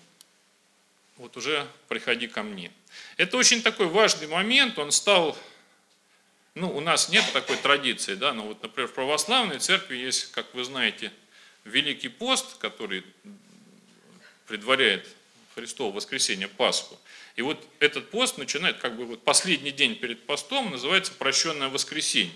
вот 1.17 1.37
уже 1.37 1.67
приходи 1.87 2.27
ко 2.27 2.43
мне. 2.43 2.71
Это 3.17 3.37
очень 3.37 3.61
такой 3.61 3.87
важный 3.87 4.27
момент, 4.27 4.77
он 4.77 4.91
стал, 4.91 5.37
ну, 6.53 6.75
у 6.75 6.81
нас 6.81 7.09
нет 7.09 7.23
такой 7.33 7.57
традиции, 7.57 8.15
да, 8.15 8.33
но 8.33 8.43
вот, 8.43 8.61
например, 8.61 8.89
в 8.89 8.93
православной 8.93 9.59
церкви 9.59 9.97
есть, 9.97 10.31
как 10.31 10.53
вы 10.53 10.63
знаете, 10.63 11.11
Великий 11.63 12.09
пост, 12.09 12.57
который 12.57 13.03
предваряет 14.47 15.07
Христово 15.55 15.95
воскресенье, 15.95 16.47
Пасху. 16.47 16.99
И 17.35 17.41
вот 17.41 17.65
этот 17.79 18.11
пост 18.11 18.37
начинает, 18.37 18.77
как 18.77 18.95
бы 18.95 19.05
вот 19.05 19.23
последний 19.23 19.71
день 19.71 19.95
перед 19.95 20.25
постом, 20.25 20.69
называется 20.71 21.11
прощенное 21.13 21.69
воскресенье. 21.69 22.33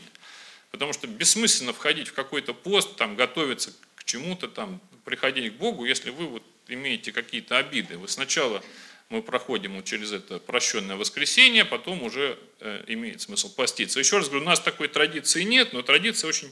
Потому 0.72 0.94
что 0.94 1.08
бессмысленно 1.08 1.74
входить 1.74 2.10
в 2.10 2.14
какой-то 2.14 2.54
пост, 2.54 2.96
там, 2.96 3.16
готовиться 3.16 3.74
к 3.96 4.04
чему-то, 4.04 4.48
там, 4.48 4.82
приходить 5.06 5.54
к 5.54 5.58
Богу, 5.58 5.86
если 5.86 6.10
вы 6.10 6.28
вот 6.28 6.44
имеете 6.68 7.12
какие-то 7.12 7.58
обиды. 7.58 7.98
Вы 7.98 8.08
сначала 8.08 8.64
мы 9.10 9.24
проходим 9.24 9.84
через 9.84 10.12
это 10.12 10.40
прощенное 10.40 10.96
воскресенье, 10.96 11.66
потом 11.66 12.04
уже 12.04 12.38
э, 12.60 12.84
имеет 12.88 13.22
смысл 13.22 13.54
поститься. 13.54 14.00
Еще 14.00 14.18
раз 14.18 14.28
говорю, 14.28 14.44
у 14.44 14.48
нас 14.48 14.60
такой 14.60 14.88
традиции 14.88 15.42
нет, 15.42 15.74
но 15.74 15.82
традиция 15.82 16.28
очень 16.28 16.52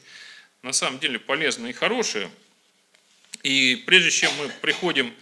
на 0.64 0.74
самом 0.74 1.00
деле 1.00 1.20
полезная 1.20 1.70
и 1.70 1.74
хорошая. 1.74 2.32
И 3.44 3.84
прежде 3.86 4.10
чем 4.10 4.32
мы 4.40 4.50
приходим 4.62 5.14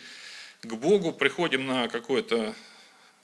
к 0.61 0.73
Богу, 0.75 1.11
приходим 1.11 1.65
на 1.65 1.89
какое-то 1.89 2.55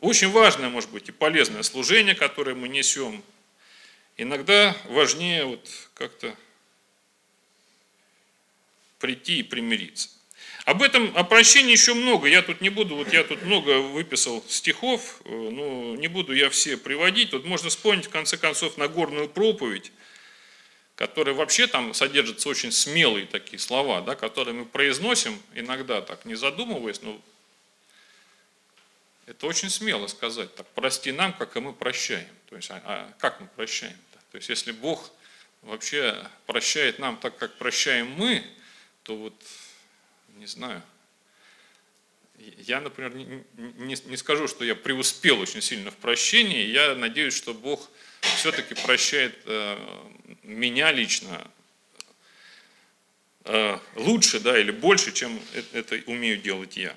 очень 0.02 0.30
важное, 0.30 0.70
может 0.70 0.92
быть, 0.92 1.08
и 1.08 1.14
полезное 1.14 1.64
служение, 1.64 2.14
которое 2.14 2.54
мы 2.54 2.68
несем, 2.68 3.24
иногда 4.18 4.76
важнее 4.86 5.46
вот 5.46 5.70
как-то 5.94 6.36
прийти 9.00 9.40
и 9.40 9.44
примириться. 9.44 10.10
Об 10.66 10.84
этом, 10.84 11.16
о 11.18 11.24
прощении 11.24 11.72
еще 11.72 11.94
много. 11.94 12.28
Я 12.28 12.42
тут 12.42 12.62
не 12.62 12.70
буду, 12.70 12.96
вот 12.96 13.12
я 13.12 13.24
тут 13.24 13.42
много 13.44 13.80
выписал 13.80 14.44
стихов, 14.48 15.22
э, 15.26 15.30
но 15.30 15.96
не 15.96 16.08
буду 16.08 16.34
я 16.34 16.50
все 16.50 16.78
приводить. 16.78 17.32
Тут 17.32 17.46
можно 17.46 17.70
вспомнить, 17.70 18.06
в 18.06 18.10
конце 18.10 18.38
концов, 18.38 18.78
Нагорную 18.78 19.28
проповедь, 19.28 19.92
которая 20.96 21.34
вообще 21.34 21.66
там 21.66 21.94
содержатся 21.96 22.48
очень 22.48 22.72
смелые 22.72 23.26
такие 23.26 23.58
слова, 23.58 24.02
да, 24.02 24.16
которые 24.16 24.54
мы 24.54 24.66
произносим 24.66 25.42
иногда 25.56 26.02
так, 26.02 26.26
не 26.26 26.36
задумываясь, 26.36 27.02
но 27.02 27.20
это 29.26 29.48
очень 29.48 29.70
смело 29.70 30.06
сказать, 30.08 30.54
так, 30.56 30.68
прости 30.76 31.12
нам, 31.12 31.34
как 31.34 31.58
и 31.58 31.60
мы 31.60 31.74
прощаем. 31.74 32.28
То 32.50 32.56
есть, 32.56 32.70
а, 32.70 32.82
а 32.86 33.14
как 33.18 33.40
мы 33.40 33.48
прощаем? 33.56 33.94
-то? 33.94 34.20
то 34.32 34.36
есть, 34.36 34.50
если 34.50 34.74
Бог 34.74 35.10
вообще 35.64 36.24
прощает 36.46 37.00
нам 37.00 37.18
так, 37.18 37.36
как 37.38 37.58
прощаем 37.58 38.12
мы, 38.12 38.44
то 39.04 39.16
вот 39.16 39.34
не 40.42 40.48
знаю. 40.48 40.82
Я, 42.58 42.82
например, 42.82 43.14
не, 43.14 44.18
скажу, 44.18 44.48
что 44.48 44.66
я 44.66 44.74
преуспел 44.74 45.40
очень 45.40 45.62
сильно 45.62 45.92
в 45.92 45.96
прощении. 45.98 46.66
Я 46.66 46.96
надеюсь, 46.96 47.36
что 47.36 47.54
Бог 47.54 47.92
все-таки 48.22 48.74
прощает 48.74 49.38
э, 49.46 49.78
меня 50.42 50.92
лично 50.92 51.48
э, 53.44 53.78
лучше, 53.96 54.40
да, 54.40 54.58
или 54.60 54.72
больше, 54.72 55.12
чем 55.12 55.40
это 55.74 56.02
умею 56.08 56.38
делать 56.38 56.76
я. 56.76 56.96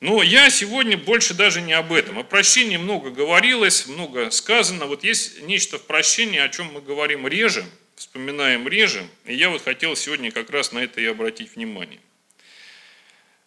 Но 0.00 0.22
я 0.22 0.48
сегодня 0.48 0.96
больше 0.96 1.34
даже 1.34 1.60
не 1.60 1.74
об 1.74 1.92
этом. 1.92 2.18
О 2.18 2.24
прощении 2.24 2.78
много 2.78 3.10
говорилось, 3.10 3.86
много 3.86 4.30
сказано. 4.30 4.86
Вот 4.86 5.04
есть 5.04 5.42
нечто 5.42 5.76
в 5.76 5.82
прощении, 5.82 6.38
о 6.38 6.48
чем 6.48 6.72
мы 6.72 6.80
говорим 6.80 7.28
реже, 7.28 7.66
вспоминаем 7.96 8.66
реже. 8.66 9.06
И 9.26 9.34
я 9.34 9.50
вот 9.50 9.62
хотел 9.62 9.94
сегодня 9.94 10.32
как 10.32 10.48
раз 10.48 10.72
на 10.72 10.78
это 10.78 11.02
и 11.02 11.04
обратить 11.04 11.54
внимание. 11.54 12.00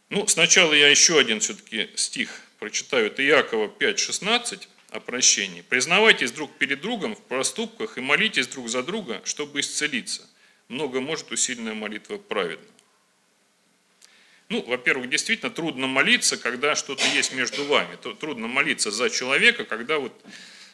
Ну, 0.10 0.26
сначала 0.28 0.74
я 0.74 0.88
еще 0.90 1.20
один 1.20 1.40
все-таки 1.40 1.90
стих 1.96 2.42
прочитаю. 2.58 3.08
Это 3.08 3.24
Иакова 3.24 3.68
5,16 3.68 4.68
о 4.90 5.00
прощении. 5.00 5.62
«Признавайтесь 5.62 6.32
друг 6.32 6.58
перед 6.58 6.82
другом 6.82 7.16
в 7.16 7.22
проступках 7.22 7.98
и 7.98 8.02
молитесь 8.02 8.48
друг 8.48 8.70
за 8.70 8.82
друга, 8.82 9.22
чтобы 9.24 9.60
исцелиться. 9.60 10.28
Много 10.68 11.00
может 11.00 11.32
усиленная 11.32 11.76
молитва 11.76 12.18
праведного». 12.18 12.74
Ну, 14.50 14.64
во-первых, 14.64 15.10
действительно 15.10 15.52
трудно 15.52 15.86
молиться, 15.86 16.36
когда 16.36 16.74
что-то 16.74 17.06
есть 17.10 17.34
между 17.34 17.66
вами. 17.66 17.96
Трудно 18.20 18.48
молиться 18.48 18.90
за 18.90 19.12
человека, 19.12 19.64
когда 19.64 20.00
вот 20.00 20.12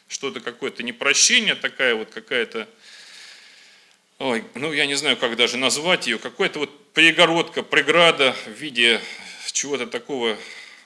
что-то 0.08 0.40
какое-то 0.40 0.82
непрощение, 0.82 1.54
такая 1.54 1.94
вот 1.94 2.08
какая-то, 2.08 2.66
ой, 4.18 4.44
ну 4.54 4.72
я 4.72 4.86
не 4.86 4.94
знаю, 4.94 5.18
как 5.18 5.36
даже 5.36 5.58
назвать 5.58 6.06
ее, 6.06 6.18
какая-то 6.18 6.60
вот 6.60 6.85
перегородка, 6.96 7.62
преграда 7.62 8.34
в 8.46 8.52
виде 8.52 9.02
чего-то 9.52 9.86
такого, 9.86 10.38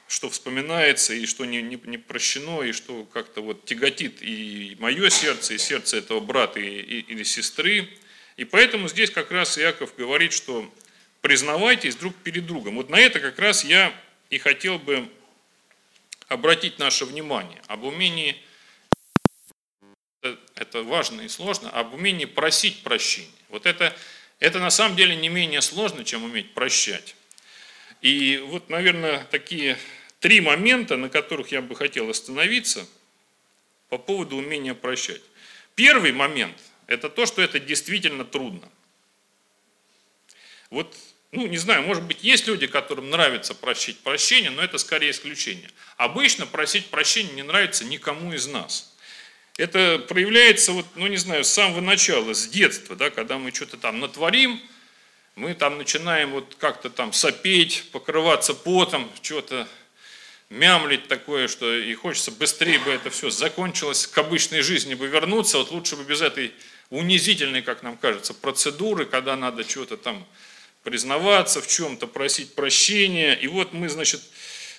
что 0.09 0.29
вспоминается 0.29 1.14
и 1.14 1.25
что 1.25 1.45
не, 1.45 1.62
не, 1.62 1.81
не 1.85 1.99
прощено, 1.99 2.62
и 2.62 2.73
что 2.73 3.05
как-то 3.05 3.43
вот 3.43 3.64
тяготит 3.64 4.21
и 4.21 4.76
мое 4.81 5.09
сердце, 5.09 5.55
и 5.55 5.59
сердце 5.59 5.99
этого 5.99 6.19
брата 6.19 6.59
и, 6.59 6.81
и, 6.81 7.00
или 7.02 7.23
сестры. 7.23 7.88
И 8.37 8.45
поэтому 8.45 8.88
здесь 8.88 9.11
как 9.11 9.31
раз 9.31 9.57
Иаков 9.57 9.95
говорит, 9.97 10.33
что 10.33 10.69
признавайтесь 11.21 11.95
друг 11.95 12.17
перед 12.17 12.45
другом. 12.45 12.75
Вот 12.75 12.90
на 12.90 12.99
это 12.99 13.21
как 13.21 13.38
раз 13.38 13.64
я 13.64 13.95
и 14.31 14.38
хотел 14.38 14.81
бы 14.81 15.09
обратить 16.26 16.81
наше 16.81 17.05
внимание. 17.05 17.62
Об 17.69 17.85
умении, 17.85 18.37
это 20.57 20.83
важно 20.83 21.21
и 21.21 21.29
сложно, 21.29 21.71
об 21.71 21.95
умении 21.95 22.25
просить 22.25 22.83
прощения. 22.83 23.31
Вот 23.49 23.64
это, 23.64 23.97
это 24.40 24.59
на 24.59 24.70
самом 24.70 24.97
деле 24.97 25.14
не 25.14 25.28
менее 25.28 25.61
сложно, 25.61 26.04
чем 26.04 26.25
уметь 26.25 26.54
прощать. 26.54 27.14
И 28.00 28.38
вот, 28.47 28.70
наверное, 28.70 29.25
такие 29.30 29.78
три 30.18 30.40
момента, 30.40 30.97
на 30.97 31.11
которых 31.11 31.52
я 31.52 31.61
бы 31.61 31.76
хотел 31.76 32.09
остановиться 32.09 32.87
по 33.90 33.99
поводу 33.99 34.37
умения 34.37 34.75
прощать. 34.75 35.20
Первый 35.75 36.12
момент– 36.12 36.56
это 36.87 37.11
то, 37.11 37.26
что 37.26 37.42
это 37.42 37.61
действительно 37.61 38.25
трудно. 38.25 38.66
Вот, 40.70 40.97
ну, 41.32 41.47
не 41.47 41.59
знаю, 41.59 41.82
может 41.82 42.04
быть, 42.04 42.23
есть 42.23 42.47
люди, 42.47 42.66
которым 42.66 43.11
нравится 43.11 43.54
просить 43.54 43.99
прощения, 44.00 44.50
но 44.50 44.62
это 44.62 44.78
скорее 44.78 45.11
исключение. 45.11 45.70
Обычно 45.97 46.47
просить 46.47 46.87
прощения 46.87 47.32
не 47.32 47.42
нравится 47.42 47.85
никому 47.85 48.32
из 48.32 48.47
нас. 48.47 48.89
Это 49.61 49.99
проявляется, 49.99 50.73
вот, 50.73 50.87
ну, 50.95 51.07
не 51.07 51.19
знаю, 51.19 51.45
с 51.45 51.50
самого 51.50 51.83
начала, 51.83 52.33
с 52.33 52.49
детства, 52.49 52.97
да, 52.97 53.11
когда 53.11 53.37
мы 53.37 53.52
что-то 53.52 53.76
там 53.76 54.00
натворим, 54.00 54.59
мы 55.35 55.52
там 55.52 55.76
начинаем 55.76 56.31
вот 56.31 56.57
как-то 56.59 56.88
там 56.88 57.12
сопеть, 57.12 57.85
покрываться 57.93 58.55
потом, 58.55 59.11
что-то 59.21 59.69
мямлить 60.49 61.09
такое, 61.09 61.47
что 61.47 61.76
и 61.76 61.93
хочется 61.93 62.31
быстрее 62.31 62.79
бы 62.79 62.90
это 62.90 63.11
все 63.11 63.29
закончилось, 63.29 64.07
к 64.07 64.17
обычной 64.17 64.62
жизни 64.62 64.95
бы 64.95 65.09
вернуться, 65.09 65.59
вот 65.59 65.73
лучше 65.73 65.95
бы 65.97 66.05
без 66.05 66.23
этой 66.23 66.55
унизительной, 66.88 67.61
как 67.61 67.83
нам 67.83 67.99
кажется, 67.99 68.33
процедуры, 68.33 69.05
когда 69.05 69.37
надо 69.37 69.69
что-то 69.69 69.99
там 69.99 70.26
признаваться 70.85 71.61
в 71.61 71.69
чем-то, 71.69 72.07
просить 72.07 72.55
прощения, 72.55 73.35
и 73.35 73.47
вот 73.47 73.75
мы, 73.75 73.90
значит, 73.90 74.23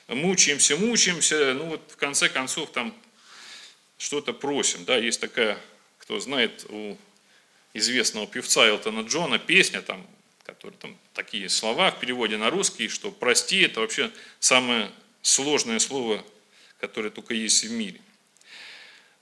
мучаемся, 0.08 0.76
мучаемся, 0.76 1.54
ну 1.54 1.66
вот 1.66 1.82
в 1.88 1.98
конце 1.98 2.30
концов 2.30 2.72
там 2.72 2.96
что-то 4.01 4.34
просим, 4.34 4.84
да, 4.86 4.98
есть 4.98 5.22
такая, 5.22 5.60
кто 6.00 6.20
знает, 6.20 6.65
у 6.70 6.98
известного 7.74 8.25
певца 8.25 8.67
Элтона 8.67 9.01
Джона 9.01 9.38
песня, 9.38 9.81
там 9.81 10.05
которые 10.43 10.77
там 10.79 10.98
такие 11.13 11.48
слова 11.50 11.91
в 11.91 12.00
переводе 12.00 12.36
на 12.36 12.50
русский, 12.50 12.89
что 12.89 13.12
прости 13.12 13.62
это 13.62 13.79
вообще 13.79 14.12
самое 14.39 14.91
сложное 15.22 15.79
слово, 15.79 16.25
которое 16.79 17.10
только 17.10 17.34
есть 17.34 17.63
в 17.63 17.72
мире. 17.72 18.01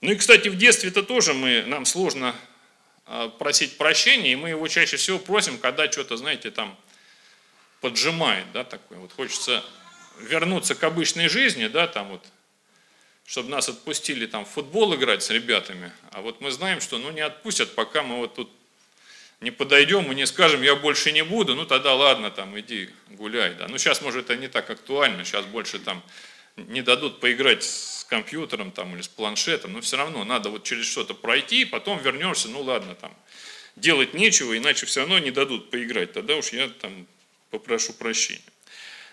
Ну 0.00 0.12
и, 0.12 0.16
кстати, 0.16 0.48
в 0.48 0.56
детстве 0.56 0.88
это 0.88 1.02
тоже 1.02 1.34
мы, 1.34 1.62
нам 1.66 1.84
сложно 1.84 2.34
а, 3.04 3.28
просить 3.28 3.76
прощения, 3.76 4.32
и 4.32 4.36
мы 4.36 4.48
его 4.48 4.66
чаще 4.66 4.96
всего 4.96 5.18
просим, 5.18 5.58
когда 5.58 5.90
что-то, 5.92 6.16
знаете, 6.16 6.50
там 6.50 6.76
поджимает, 7.80 8.50
да, 8.52 8.64
такое. 8.64 8.98
Вот 8.98 9.12
хочется 9.12 9.62
вернуться 10.18 10.74
к 10.74 10.82
обычной 10.82 11.28
жизни, 11.28 11.66
да, 11.66 11.86
там 11.86 12.08
вот, 12.08 12.24
чтобы 13.30 13.48
нас 13.48 13.68
отпустили 13.68 14.26
там 14.26 14.44
в 14.44 14.48
футбол 14.48 14.92
играть 14.96 15.22
с 15.22 15.30
ребятами, 15.30 15.92
а 16.10 16.20
вот 16.20 16.40
мы 16.40 16.50
знаем, 16.50 16.80
что 16.80 16.98
ну 16.98 17.12
не 17.12 17.20
отпустят, 17.20 17.76
пока 17.76 18.02
мы 18.02 18.16
вот 18.16 18.34
тут 18.34 18.50
не 19.40 19.52
подойдем 19.52 20.10
и 20.10 20.16
не 20.16 20.26
скажем, 20.26 20.62
я 20.62 20.74
больше 20.74 21.12
не 21.12 21.22
буду, 21.22 21.54
ну 21.54 21.64
тогда 21.64 21.94
ладно, 21.94 22.32
там 22.32 22.58
иди 22.58 22.90
гуляй. 23.10 23.54
Да. 23.54 23.68
Ну 23.68 23.78
сейчас, 23.78 24.02
может, 24.02 24.24
это 24.24 24.36
не 24.36 24.48
так 24.48 24.68
актуально, 24.68 25.24
сейчас 25.24 25.46
больше 25.46 25.78
там 25.78 26.02
не 26.56 26.82
дадут 26.82 27.20
поиграть 27.20 27.62
с 27.62 28.04
компьютером 28.10 28.72
там, 28.72 28.96
или 28.96 29.02
с 29.02 29.08
планшетом, 29.08 29.74
но 29.74 29.80
все 29.80 29.96
равно 29.96 30.24
надо 30.24 30.48
вот 30.50 30.64
через 30.64 30.86
что-то 30.86 31.14
пройти, 31.14 31.64
потом 31.64 32.02
вернешься, 32.02 32.48
ну 32.48 32.62
ладно, 32.62 32.96
там 32.96 33.16
делать 33.76 34.12
нечего, 34.12 34.58
иначе 34.58 34.86
все 34.86 35.00
равно 35.00 35.20
не 35.20 35.30
дадут 35.30 35.70
поиграть, 35.70 36.12
тогда 36.14 36.34
уж 36.34 36.48
я 36.48 36.68
там 36.68 37.06
попрошу 37.50 37.92
прощения. 37.92 38.42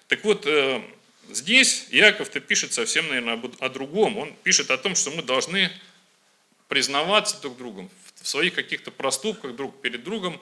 Так 0.08 0.24
вот, 0.24 0.48
э, 0.48 0.82
здесь 1.30 1.88
Яков-то 1.90 2.40
пишет 2.40 2.74
совсем, 2.74 3.08
наверное, 3.08 3.40
о 3.60 3.70
другом. 3.70 4.18
Он 4.18 4.34
пишет 4.44 4.72
о 4.72 4.78
том, 4.78 4.96
что 4.96 5.12
мы 5.12 5.22
должны 5.22 5.72
признаваться 6.68 7.42
друг 7.42 7.58
другом 7.58 7.90
в 8.16 8.28
своих 8.28 8.54
каких-то 8.54 8.92
проступках 8.92 9.56
друг 9.56 9.80
перед 9.82 10.04
другом, 10.04 10.40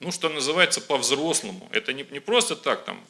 ну, 0.00 0.12
что 0.12 0.28
называется, 0.28 0.80
по-взрослому. 0.80 1.68
Это 1.72 1.92
не, 1.92 2.06
не 2.10 2.20
просто 2.20 2.56
так, 2.56 2.84
там, 2.84 3.04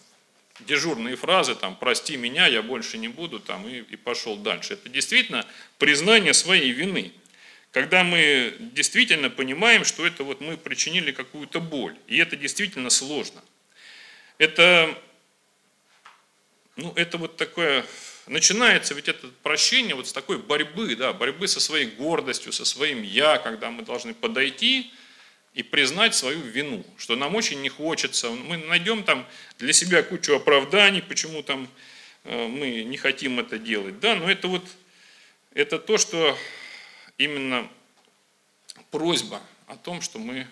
дежурные 0.61 1.17
фразы, 1.17 1.55
там, 1.55 1.77
прости 1.77 2.17
меня, 2.17 2.47
я 2.47 2.63
больше 2.63 2.99
не 2.99 3.09
буду, 3.09 3.41
там, 3.41 3.69
и, 3.69 3.79
и 3.81 3.97
пошел 3.97 4.37
дальше. 4.37 4.75
Это 4.75 4.89
действительно 4.89 5.47
признание 5.79 6.35
своей 6.35 6.73
вины. 6.73 7.13
Когда 7.71 8.03
мы 8.03 8.57
действительно 8.59 9.31
понимаем, 9.31 9.85
что 9.85 10.07
это 10.07 10.25
вот 10.25 10.41
мы 10.41 10.57
причинили 10.57 11.13
какую-то 11.13 11.61
боль, 11.61 11.97
и 12.07 12.17
это 12.17 12.37
действительно 12.37 12.91
сложно. 12.91 13.43
Это, 14.39 14.97
ну, 16.79 16.93
это 16.95 17.19
вот 17.19 17.37
такое 17.37 17.85
начинается 18.29 18.95
ведь 18.95 19.09
это 19.09 19.27
прощение 19.43 19.95
вот 19.95 20.07
с 20.07 20.13
такой 20.13 20.39
борьбы, 20.39 20.95
да, 20.95 21.13
борьбы 21.13 21.49
со 21.49 21.61
своей 21.61 21.87
гордостью, 21.87 22.53
со 22.53 22.65
своим 22.65 23.03
«я», 23.03 23.39
когда 23.39 23.71
мы 23.71 23.83
должны 23.83 24.15
подойти 24.15 24.93
и 25.55 25.65
признать 25.65 26.15
свою 26.15 26.39
вину, 26.41 26.85
что 26.97 27.17
нам 27.17 27.35
очень 27.35 27.61
не 27.63 27.69
хочется. 27.69 28.31
Мы 28.31 28.59
найдем 28.59 29.03
там 29.03 29.27
для 29.59 29.73
себя 29.73 30.05
кучу 30.05 30.37
оправданий, 30.37 31.03
почему 31.03 31.43
там 31.43 31.69
э, 32.23 32.47
мы 32.47 32.85
не 32.85 32.97
хотим 32.97 33.41
это 33.41 33.59
делать. 33.59 33.99
Да, 33.99 34.15
но 34.15 34.31
это 34.31 34.47
вот 34.47 34.65
это 35.55 35.81
то, 35.81 35.99
что 35.99 36.39
именно 37.17 37.69
просьба 38.93 39.43
о 39.67 39.77
том, 39.77 40.01
что 40.01 40.21
мы 40.21 40.47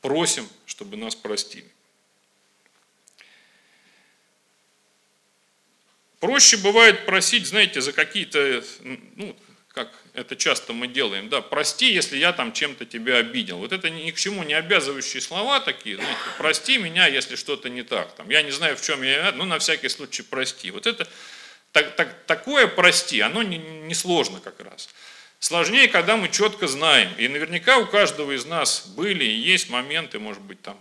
просим, 0.00 0.48
чтобы 0.64 0.96
нас 0.96 1.14
простили. 1.14 1.70
Проще 6.20 6.58
бывает 6.58 7.06
просить, 7.06 7.46
знаете, 7.46 7.80
за 7.80 7.92
какие-то, 7.92 8.62
ну, 9.16 9.34
как 9.68 9.90
это 10.12 10.36
часто 10.36 10.74
мы 10.74 10.86
делаем, 10.86 11.30
да, 11.30 11.40
прости, 11.40 11.92
если 11.92 12.18
я 12.18 12.32
там 12.34 12.52
чем-то 12.52 12.84
тебя 12.84 13.16
обидел. 13.16 13.56
Вот 13.56 13.72
это 13.72 13.88
ни 13.88 14.10
к 14.10 14.18
чему 14.18 14.42
не 14.42 14.52
обязывающие 14.52 15.22
слова 15.22 15.60
такие, 15.60 15.96
знаете, 15.96 16.18
прости 16.36 16.76
меня, 16.76 17.06
если 17.06 17.36
что-то 17.36 17.70
не 17.70 17.82
так. 17.82 18.14
Там, 18.16 18.28
я 18.28 18.42
не 18.42 18.50
знаю, 18.50 18.76
в 18.76 18.82
чем 18.82 19.02
я, 19.02 19.32
ну, 19.32 19.44
на 19.44 19.58
всякий 19.58 19.88
случай 19.88 20.22
прости. 20.22 20.70
Вот 20.70 20.86
это, 20.86 21.08
так, 21.72 21.96
так, 21.96 22.24
такое 22.26 22.66
прости, 22.66 23.20
оно 23.20 23.42
не, 23.42 23.56
не 23.56 23.94
сложно 23.94 24.40
как 24.40 24.60
раз. 24.60 24.90
Сложнее, 25.38 25.88
когда 25.88 26.18
мы 26.18 26.28
четко 26.28 26.66
знаем. 26.66 27.10
И 27.16 27.28
наверняка 27.28 27.78
у 27.78 27.86
каждого 27.86 28.32
из 28.32 28.44
нас 28.44 28.86
были 28.88 29.24
и 29.24 29.32
есть 29.32 29.70
моменты, 29.70 30.18
может 30.18 30.42
быть, 30.42 30.60
там 30.60 30.76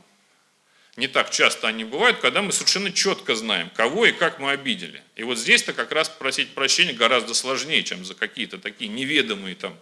не 0.98 1.08
так 1.08 1.30
часто 1.30 1.68
они 1.68 1.84
бывают, 1.84 2.20
когда 2.20 2.42
мы 2.42 2.52
совершенно 2.52 2.92
четко 2.92 3.36
знаем, 3.36 3.70
кого 3.76 4.06
и 4.06 4.12
как 4.12 4.40
мы 4.40 4.52
обидели. 4.52 5.02
И 5.16 5.24
вот 5.24 5.38
здесь-то 5.38 5.74
как 5.74 5.92
раз 5.92 6.10
просить 6.10 6.50
прощения 6.50 6.94
гораздо 6.94 7.34
сложнее, 7.34 7.84
чем 7.84 8.04
за 8.04 8.16
какие-то 8.16 8.58
такие 8.58 8.90
неведомые 8.90 9.56
там, 9.56 9.78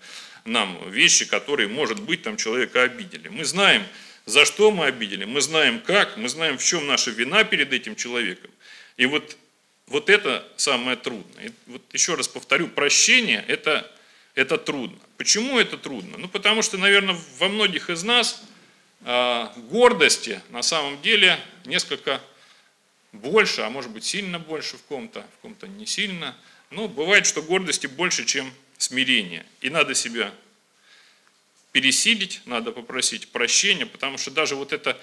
нам 0.45 0.89
вещи, 0.89 1.25
которые, 1.25 1.69
может 1.69 1.99
быть, 1.99 2.23
там 2.23 2.37
человека 2.37 2.83
обидели. 2.83 3.29
Мы 3.29 3.45
знаем, 3.45 3.83
за 4.25 4.45
что 4.45 4.71
мы 4.71 4.85
обидели, 4.85 5.25
мы 5.25 5.41
знаем 5.41 5.79
как, 5.79 6.17
мы 6.17 6.29
знаем, 6.29 6.57
в 6.57 6.63
чем 6.63 6.85
наша 6.85 7.11
вина 7.11 7.43
перед 7.43 7.73
этим 7.73 7.95
человеком. 7.95 8.51
И 8.97 9.05
вот, 9.05 9.37
вот 9.87 10.09
это 10.09 10.47
самое 10.57 10.97
трудное. 10.97 11.47
И 11.47 11.51
вот 11.67 11.81
еще 11.93 12.15
раз 12.15 12.27
повторю, 12.27 12.67
прощение 12.67 13.43
это, 13.47 13.89
это 14.35 14.57
трудно. 14.57 14.99
Почему 15.17 15.57
это 15.57 15.77
трудно? 15.77 16.17
Ну, 16.17 16.27
потому 16.27 16.61
что, 16.61 16.77
наверное, 16.77 17.17
во 17.39 17.47
многих 17.47 17.89
из 17.89 18.03
нас– 18.03 18.43
гордости 19.01 20.41
на 20.49 20.61
самом 20.61 21.01
деле 21.01 21.39
несколько 21.65 22.21
больше, 23.11 23.61
а 23.61 23.69
может 23.69 23.91
быть 23.91 24.03
сильно 24.03 24.39
больше 24.39 24.77
в 24.77 24.83
ком-то, 24.83 25.25
в 25.37 25.41
ком-то 25.41 25.67
не 25.67 25.85
сильно. 25.85 26.35
Но 26.69 26.87
бывает, 26.87 27.25
что 27.25 27.41
гордости 27.41 27.87
больше, 27.87 28.25
чем 28.25 28.51
смирение. 28.77 29.45
И 29.61 29.69
надо 29.69 29.95
себя 29.95 30.33
пересилить, 31.71 32.41
надо 32.45 32.71
попросить 32.71 33.29
прощения, 33.29 33.85
потому 33.85 34.17
что 34.17 34.31
даже 34.31 34.55
вот 34.55 34.73
это 34.73 34.99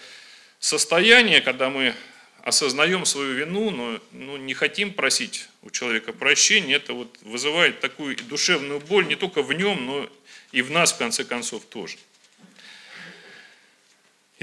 состояние, 0.59 1.41
когда 1.41 1.71
мы 1.71 1.95
осознаем 2.43 3.07
свою 3.07 3.33
вину, 3.33 3.71
но 3.71 4.01
ну, 4.13 4.37
не 4.37 4.53
хотим 4.55 4.93
просить 4.93 5.49
у 5.63 5.71
человека 5.71 6.13
прощения, 6.13 6.75
это 6.75 6.93
вот 6.93 7.17
вызывает 7.23 7.81
такую 7.81 8.17
душевную 8.17 8.81
боль 8.81 9.07
не 9.07 9.17
только 9.17 9.43
в 9.43 9.53
нем, 9.53 9.87
но 9.87 10.11
и 10.53 10.61
в 10.61 10.71
нас, 10.71 10.93
в 10.93 10.99
конце 10.99 11.25
концов, 11.25 11.65
тоже. 11.65 11.97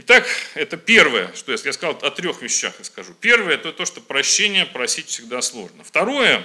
Итак, 0.03 0.27
это 0.55 0.77
первое, 0.77 1.31
что 1.35 1.51
я, 1.51 1.59
я 1.63 1.73
сказал 1.73 1.95
о 2.01 2.09
трех 2.09 2.41
вещах 2.41 2.73
и 2.79 2.83
скажу. 2.83 3.13
Первое, 3.21 3.53
это 3.53 3.71
то, 3.71 3.85
что 3.85 4.01
прощение 4.01 4.65
просить 4.65 5.05
всегда 5.09 5.43
сложно. 5.43 5.83
Второе, 5.83 6.43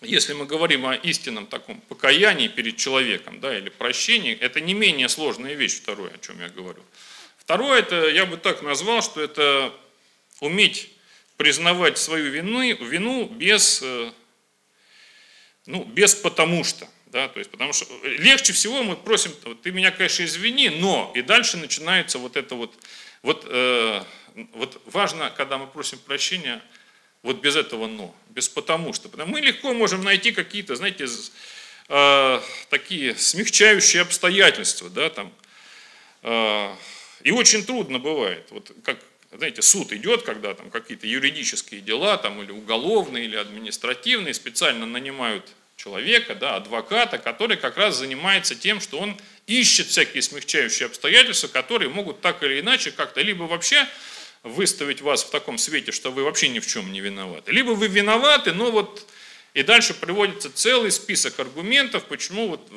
если 0.00 0.32
мы 0.32 0.46
говорим 0.46 0.86
о 0.86 0.94
истинном 0.94 1.46
таком 1.46 1.82
покаянии 1.82 2.48
перед 2.48 2.78
человеком, 2.78 3.38
да, 3.38 3.54
или 3.54 3.68
прощении, 3.68 4.34
это 4.34 4.62
не 4.62 4.72
менее 4.72 5.10
сложная 5.10 5.52
вещь, 5.52 5.74
второе, 5.74 6.10
о 6.10 6.18
чем 6.18 6.40
я 6.40 6.48
говорю. 6.48 6.82
Второе, 7.36 7.80
это 7.80 8.08
я 8.08 8.24
бы 8.24 8.38
так 8.38 8.62
назвал, 8.62 9.02
что 9.02 9.20
это 9.20 9.70
уметь 10.40 10.88
признавать 11.36 11.98
свою 11.98 12.30
вину, 12.30 12.62
вину 12.62 13.26
без, 13.26 13.82
э, 13.82 14.10
ну, 15.66 15.84
без 15.84 16.14
потому 16.14 16.64
что. 16.64 16.88
Да, 17.12 17.28
то 17.28 17.40
есть, 17.40 17.50
потому 17.50 17.74
что 17.74 17.86
легче 18.04 18.54
всего 18.54 18.82
мы 18.82 18.96
просим, 18.96 19.32
ты 19.62 19.70
меня, 19.70 19.90
конечно, 19.90 20.24
извини, 20.24 20.70
но, 20.70 21.12
и 21.14 21.20
дальше 21.20 21.58
начинается 21.58 22.18
вот 22.18 22.38
это 22.38 22.54
вот, 22.54 22.74
вот, 23.22 23.44
э, 23.46 24.02
вот 24.54 24.80
важно, 24.86 25.30
когда 25.36 25.58
мы 25.58 25.66
просим 25.66 25.98
прощения, 25.98 26.62
вот 27.22 27.42
без 27.42 27.54
этого 27.54 27.86
но, 27.86 28.16
без 28.30 28.48
потому 28.48 28.94
что. 28.94 29.10
Потому 29.10 29.32
мы 29.32 29.42
легко 29.42 29.74
можем 29.74 30.02
найти 30.02 30.32
какие-то, 30.32 30.74
знаете, 30.74 31.06
э, 31.90 32.40
такие 32.70 33.14
смягчающие 33.14 34.00
обстоятельства, 34.00 34.88
да, 34.88 35.10
там, 35.10 35.30
э, 36.22 36.74
и 37.24 37.30
очень 37.30 37.66
трудно 37.66 37.98
бывает, 37.98 38.46
вот 38.48 38.72
как 38.82 38.98
знаете, 39.36 39.60
суд 39.60 39.92
идет, 39.92 40.22
когда 40.22 40.54
там 40.54 40.70
какие-то 40.70 41.06
юридические 41.06 41.82
дела, 41.82 42.16
там 42.16 42.40
или 42.42 42.52
уголовные, 42.52 43.26
или 43.26 43.36
административные, 43.36 44.32
специально 44.32 44.86
нанимают 44.86 45.54
человека, 45.82 46.34
да, 46.34 46.56
адвоката, 46.56 47.18
который 47.18 47.56
как 47.56 47.76
раз 47.76 47.96
занимается 47.96 48.54
тем, 48.54 48.80
что 48.80 48.98
он 48.98 49.16
ищет 49.46 49.88
всякие 49.88 50.22
смягчающие 50.22 50.86
обстоятельства, 50.86 51.48
которые 51.48 51.88
могут 51.88 52.20
так 52.20 52.42
или 52.42 52.60
иначе 52.60 52.92
как-то 52.92 53.20
либо 53.20 53.44
вообще 53.44 53.86
выставить 54.42 55.00
вас 55.00 55.24
в 55.24 55.30
таком 55.30 55.58
свете, 55.58 55.92
что 55.92 56.10
вы 56.12 56.24
вообще 56.24 56.48
ни 56.48 56.60
в 56.60 56.66
чем 56.66 56.92
не 56.92 57.00
виноваты, 57.00 57.52
либо 57.52 57.70
вы 57.70 57.88
виноваты, 57.88 58.52
но 58.52 58.70
вот 58.70 59.06
и 59.54 59.62
дальше 59.62 59.94
приводится 59.94 60.52
целый 60.52 60.90
список 60.90 61.38
аргументов, 61.40 62.04
почему 62.04 62.48
вот 62.48 62.70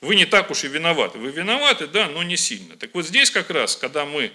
вы 0.00 0.16
не 0.16 0.24
так 0.24 0.50
уж 0.50 0.64
и 0.64 0.68
виноваты. 0.68 1.18
Вы 1.18 1.30
виноваты, 1.30 1.86
да, 1.86 2.08
но 2.08 2.22
не 2.22 2.36
сильно. 2.36 2.76
Так 2.76 2.90
вот 2.94 3.06
здесь 3.06 3.30
как 3.30 3.50
раз, 3.50 3.76
когда 3.76 4.04
мы 4.04 4.32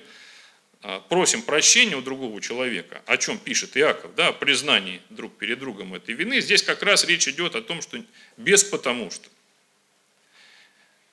просим 1.09 1.41
прощения 1.41 1.95
у 1.95 2.01
другого 2.01 2.41
человека, 2.41 3.01
о 3.05 3.17
чем 3.17 3.37
пишет 3.37 3.75
Иаков, 3.77 4.13
да, 4.15 4.29
о 4.29 4.33
признании 4.33 5.01
друг 5.09 5.35
перед 5.37 5.59
другом 5.59 5.93
этой 5.95 6.13
вины, 6.15 6.41
здесь 6.41 6.63
как 6.63 6.83
раз 6.83 7.05
речь 7.05 7.27
идет 7.27 7.55
о 7.55 7.61
том, 7.61 7.81
что 7.81 8.01
без 8.37 8.63
потому 8.63 9.11
что. 9.11 9.29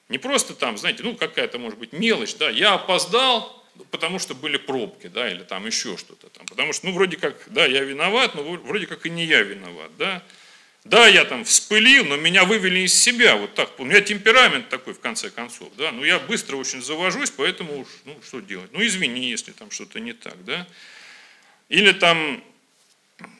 Не 0.08 0.18
просто 0.18 0.54
там, 0.54 0.76
знаете, 0.76 1.02
ну 1.02 1.16
какая-то 1.16 1.58
может 1.58 1.78
быть 1.78 1.92
мелочь, 1.92 2.34
да, 2.34 2.50
я 2.50 2.74
опоздал, 2.74 3.64
потому 3.90 4.18
что 4.18 4.34
были 4.34 4.58
пробки, 4.58 5.06
да, 5.06 5.30
или 5.30 5.42
там 5.42 5.66
еще 5.66 5.96
что-то 5.96 6.28
там. 6.28 6.46
Потому 6.46 6.72
что, 6.72 6.86
ну, 6.86 6.92
вроде 6.92 7.16
как, 7.16 7.44
да, 7.46 7.66
я 7.66 7.80
виноват, 7.80 8.34
но 8.34 8.42
вроде 8.42 8.86
как 8.86 9.06
и 9.06 9.10
не 9.10 9.24
я 9.24 9.42
виноват, 9.42 9.90
да. 9.96 10.22
Да, 10.84 11.06
я 11.06 11.24
там 11.24 11.44
вспылил, 11.44 12.04
но 12.04 12.16
меня 12.16 12.44
вывели 12.44 12.80
из 12.80 13.00
себя, 13.00 13.36
вот 13.36 13.54
так. 13.54 13.78
У 13.78 13.84
меня 13.84 14.00
темперамент 14.00 14.68
такой, 14.68 14.94
в 14.94 15.00
конце 15.00 15.30
концов, 15.30 15.70
да. 15.76 15.92
Ну, 15.92 16.04
я 16.04 16.18
быстро 16.18 16.56
очень 16.56 16.82
завожусь, 16.82 17.30
поэтому 17.30 17.80
уж, 17.80 17.88
ну, 18.04 18.18
что 18.26 18.40
делать? 18.40 18.70
Ну, 18.72 18.84
извини, 18.84 19.30
если 19.30 19.52
там 19.52 19.70
что-то 19.70 20.00
не 20.00 20.12
так, 20.12 20.44
да. 20.44 20.66
Или 21.68 21.92
там, 21.92 22.42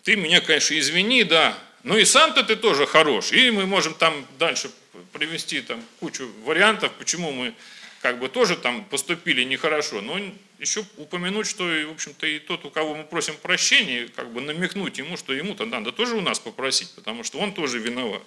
ты 0.05 0.15
меня, 0.15 0.41
конечно, 0.41 0.79
извини, 0.79 1.25
да, 1.25 1.59
ну 1.83 1.99
и 1.99 2.05
сам-то 2.05 2.45
ты 2.45 2.55
тоже 2.55 2.87
хорош. 2.87 3.33
И 3.33 3.51
мы 3.51 3.67
можем 3.67 3.95
там 3.95 4.27
дальше 4.39 4.71
привести 5.13 5.61
там 5.63 5.83
кучу 5.99 6.31
вариантов, 6.45 6.93
почему 6.99 7.33
мы 7.33 7.55
как 8.03 8.19
бы 8.19 8.29
тоже 8.29 8.57
там 8.57 8.85
поступили 8.85 9.45
нехорошо, 9.45 10.01
но 10.01 10.21
еще 10.59 10.85
упомянуть, 10.97 11.47
что, 11.47 11.65
в 11.65 11.93
общем-то, 11.93 12.27
и 12.27 12.41
тот, 12.41 12.65
у 12.65 12.71
кого 12.71 12.97
мы 12.97 13.05
просим 13.05 13.35
прощения, 13.41 14.09
как 14.17 14.33
бы 14.33 14.41
намекнуть 14.41 14.99
ему, 14.99 15.17
что 15.17 15.33
ему-то 15.33 15.67
надо 15.67 15.93
тоже 15.93 16.17
у 16.17 16.21
нас 16.21 16.41
попросить, 16.41 16.93
потому 16.97 17.23
что 17.23 17.39
он 17.39 17.55
тоже 17.55 17.79
виноват. 17.79 18.23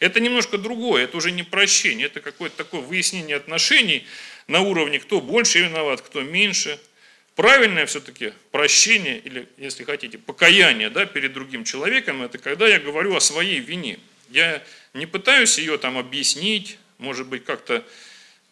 Это 0.00 0.18
немножко 0.20 0.56
другое, 0.56 1.04
это 1.04 1.18
уже 1.18 1.30
не 1.30 1.42
прощение, 1.42 2.06
это 2.06 2.20
какое-то 2.20 2.56
такое 2.56 2.80
выяснение 2.80 3.36
отношений 3.36 4.06
на 4.46 4.60
уровне, 4.60 4.98
кто 4.98 5.20
больше 5.20 5.58
виноват, 5.58 6.00
кто 6.00 6.22
меньше. 6.22 6.80
Правильное 7.36 7.84
все-таки 7.84 8.32
прощение, 8.50 9.18
или, 9.18 9.46
если 9.58 9.84
хотите, 9.84 10.16
покаяние 10.16 10.88
да, 10.88 11.04
перед 11.04 11.34
другим 11.34 11.64
человеком, 11.64 12.22
это 12.22 12.38
когда 12.38 12.66
я 12.66 12.80
говорю 12.80 13.14
о 13.14 13.20
своей 13.20 13.60
вине. 13.60 13.98
Я 14.30 14.62
не 14.94 15.04
пытаюсь 15.04 15.58
ее 15.58 15.76
там 15.76 15.98
объяснить, 15.98 16.78
может 16.96 17.26
быть, 17.26 17.44
как-то 17.44 17.84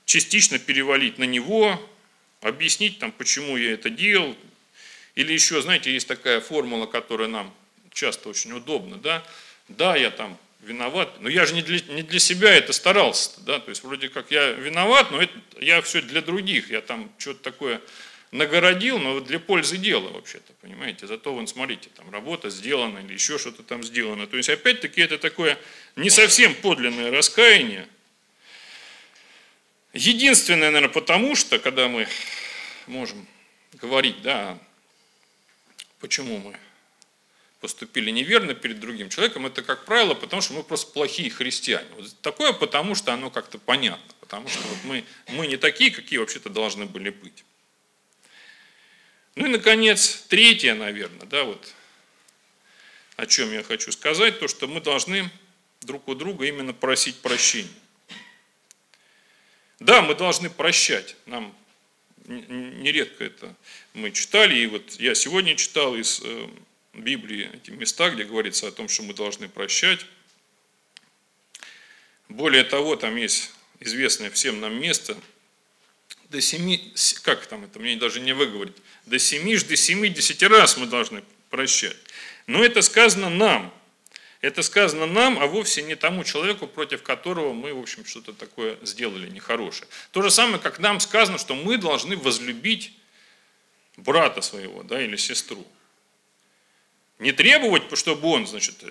частично 0.07 0.59
перевалить 0.59 1.19
на 1.19 1.25
него, 1.25 1.79
объяснить, 2.41 2.99
там, 2.99 3.13
почему 3.13 3.59
я 3.59 3.73
это 3.73 3.91
делал. 3.91 4.35
Или 5.15 5.33
еще, 5.33 5.61
знаете, 5.61 5.93
есть 5.93 6.09
такая 6.09 6.41
формула, 6.41 6.87
которая 6.87 7.29
нам 7.29 7.55
часто 7.93 8.29
очень 8.31 8.53
удобна. 8.53 8.97
Да, 8.97 9.27
да 9.69 9.97
я 9.97 10.11
там 10.11 10.39
виноват, 10.61 11.21
но 11.21 11.29
я 11.29 11.45
же 11.45 11.55
не 11.55 11.63
для, 11.63 11.81
не 11.95 12.03
для 12.03 12.19
себя 12.19 12.55
это 12.55 12.73
старался. 12.73 13.33
Да? 13.41 13.59
То 13.59 13.71
есть 13.71 13.83
вроде 13.83 14.09
как 14.09 14.31
я 14.31 14.51
виноват, 14.53 15.11
но 15.11 15.23
это, 15.23 15.33
я 15.61 15.83
все 15.83 16.01
для 16.01 16.23
других. 16.23 16.71
Я 16.71 16.81
там 16.81 17.11
что-то 17.19 17.43
такое 17.43 17.81
нагородил, 18.33 18.99
но 18.99 19.21
для 19.21 19.39
пользы 19.39 19.77
дела 19.77 20.09
вообще-то, 20.11 20.53
понимаете. 20.61 21.07
Зато 21.07 21.33
вон, 21.33 21.47
смотрите, 21.47 21.89
там 21.97 22.11
работа 22.11 22.51
сделана 22.51 22.99
или 22.99 23.15
еще 23.15 23.39
что-то 23.39 23.63
там 23.63 23.83
сделано. 23.83 24.27
То 24.27 24.37
есть 24.37 24.49
опять-таки 24.49 25.01
это 25.01 25.19
такое 25.19 25.59
не 25.95 26.11
совсем 26.11 26.55
подлинное 26.55 27.11
раскаяние, 27.11 27.89
Единственное, 29.97 30.71
наверное, 30.71 30.93
потому 30.93 31.35
что, 31.35 31.59
когда 31.59 31.89
мы 31.89 32.07
можем 32.87 33.27
говорить, 33.73 34.21
да, 34.21 34.59
почему 36.01 36.37
мы 36.39 36.59
поступили 37.61 38.11
неверно 38.11 38.55
перед 38.55 38.79
другим 38.79 39.09
человеком, 39.09 39.47
это, 39.47 39.63
как 39.63 39.87
правило, 39.87 40.13
потому 40.13 40.43
что 40.43 40.53
мы 40.53 40.63
просто 40.63 40.93
плохие 40.93 41.31
христиане. 41.31 41.89
Вот 41.97 42.15
такое 42.21 42.53
потому, 42.53 42.95
что 42.95 43.15
оно 43.15 43.31
как-то 43.31 43.59
понятно, 43.59 44.15
потому 44.21 44.49
что 44.49 44.61
вот 44.69 44.79
мы, 44.85 45.05
мы 45.29 45.47
не 45.47 45.57
такие, 45.57 45.91
какие 45.91 46.19
вообще-то 46.19 46.51
должны 46.51 46.85
были 46.85 47.09
быть. 47.09 47.45
Ну 49.35 49.47
и, 49.47 49.49
наконец, 49.49 50.27
третье, 50.29 50.75
наверное, 50.75 51.27
да, 51.27 51.45
вот 51.45 51.73
о 53.17 53.25
чем 53.25 53.51
я 53.51 53.63
хочу 53.63 53.93
сказать, 53.93 54.41
то, 54.41 54.47
что 54.47 54.69
мы 54.69 54.83
должны 54.83 55.31
друг 55.81 56.07
у 56.09 56.15
друга 56.15 56.45
именно 56.45 56.75
просить 56.75 57.17
прощения. 57.17 57.71
Да, 59.81 60.03
мы 60.03 60.15
должны 60.15 60.49
прощать. 60.49 61.17
Нам 61.27 61.55
нередко 62.27 63.25
это 63.25 63.55
мы 63.95 64.11
читали, 64.11 64.59
и 64.59 64.67
вот 64.67 64.95
я 64.99 65.15
сегодня 65.15 65.55
читал 65.55 65.95
из 65.95 66.21
э, 66.25 66.49
Библии 66.93 67.51
эти 67.53 67.71
места, 67.71 68.11
где 68.11 68.25
говорится 68.25 68.69
о 68.69 68.73
том, 68.73 68.89
что 68.89 69.03
мы 69.03 69.15
должны 69.15 69.49
прощать. 69.49 70.05
Более 72.29 72.65
того, 72.65 72.97
там 72.97 73.17
есть 73.17 73.53
известное 73.81 74.31
всем 74.31 74.61
нам 74.61 74.81
место, 74.81 75.17
до 76.31 76.41
семи, 76.41 76.93
как 77.23 77.47
там 77.47 77.65
это, 77.65 77.79
мне 77.79 77.97
даже 77.97 78.21
не 78.21 78.33
выговорить, 78.33 78.77
до 79.05 79.19
семи, 79.19 79.57
до 79.57 79.77
семидесяти 79.77 80.45
раз 80.45 80.77
мы 80.77 80.87
должны 80.87 81.23
прощать. 81.51 81.97
Но 82.47 82.65
это 82.65 82.83
сказано 82.83 83.31
нам, 83.31 83.73
это 84.47 84.63
сказано 84.63 85.07
нам, 85.07 85.39
а 85.39 85.47
вовсе 85.47 85.83
не 85.83 85.97
тому 85.97 86.23
человеку, 86.23 86.67
против 86.67 87.03
которого 87.03 87.53
мы, 87.53 87.75
в 87.75 87.81
общем, 87.81 88.05
что-то 88.05 88.33
такое 88.33 88.79
сделали 88.83 89.29
нехорошее. 89.29 89.89
То 90.13 90.23
же 90.23 90.31
самое, 90.31 90.59
как 90.59 90.79
нам 90.79 91.01
сказано, 91.01 91.39
что 91.39 91.55
мы 91.55 91.79
должны 91.79 92.17
возлюбить 92.17 92.93
брата 93.97 94.41
своего 94.43 94.83
да, 94.83 95.03
или 95.03 95.17
сестру. 95.17 95.67
Не 97.19 97.33
требовать, 97.33 97.83
чтобы 97.99 98.29
он, 98.29 98.47
значит, 98.47 98.85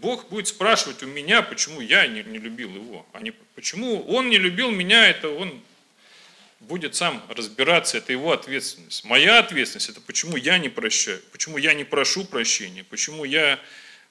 Бог 0.00 0.28
будет 0.28 0.48
спрашивать 0.48 1.02
у 1.02 1.06
меня, 1.06 1.42
почему 1.42 1.80
я 1.80 2.06
не, 2.06 2.24
не 2.24 2.38
любил 2.38 2.74
его, 2.74 3.06
а 3.12 3.20
не 3.20 3.32
почему 3.54 4.02
он 4.08 4.30
не 4.30 4.38
любил 4.38 4.70
меня, 4.70 5.06
это 5.06 5.28
он 5.28 5.62
будет 6.58 6.94
сам 6.96 7.22
разбираться, 7.28 7.98
это 7.98 8.12
его 8.12 8.32
ответственность. 8.32 9.04
Моя 9.04 9.38
ответственность– 9.38 9.88
это 9.90 10.00
почему 10.00 10.36
я 10.36 10.58
не 10.58 10.70
прощаю, 10.70 11.20
почему 11.32 11.58
я 11.58 11.74
не 11.74 11.84
прошу 11.84 12.24
прощения, 12.24 12.82
почему 12.82 13.24
я 13.24 13.60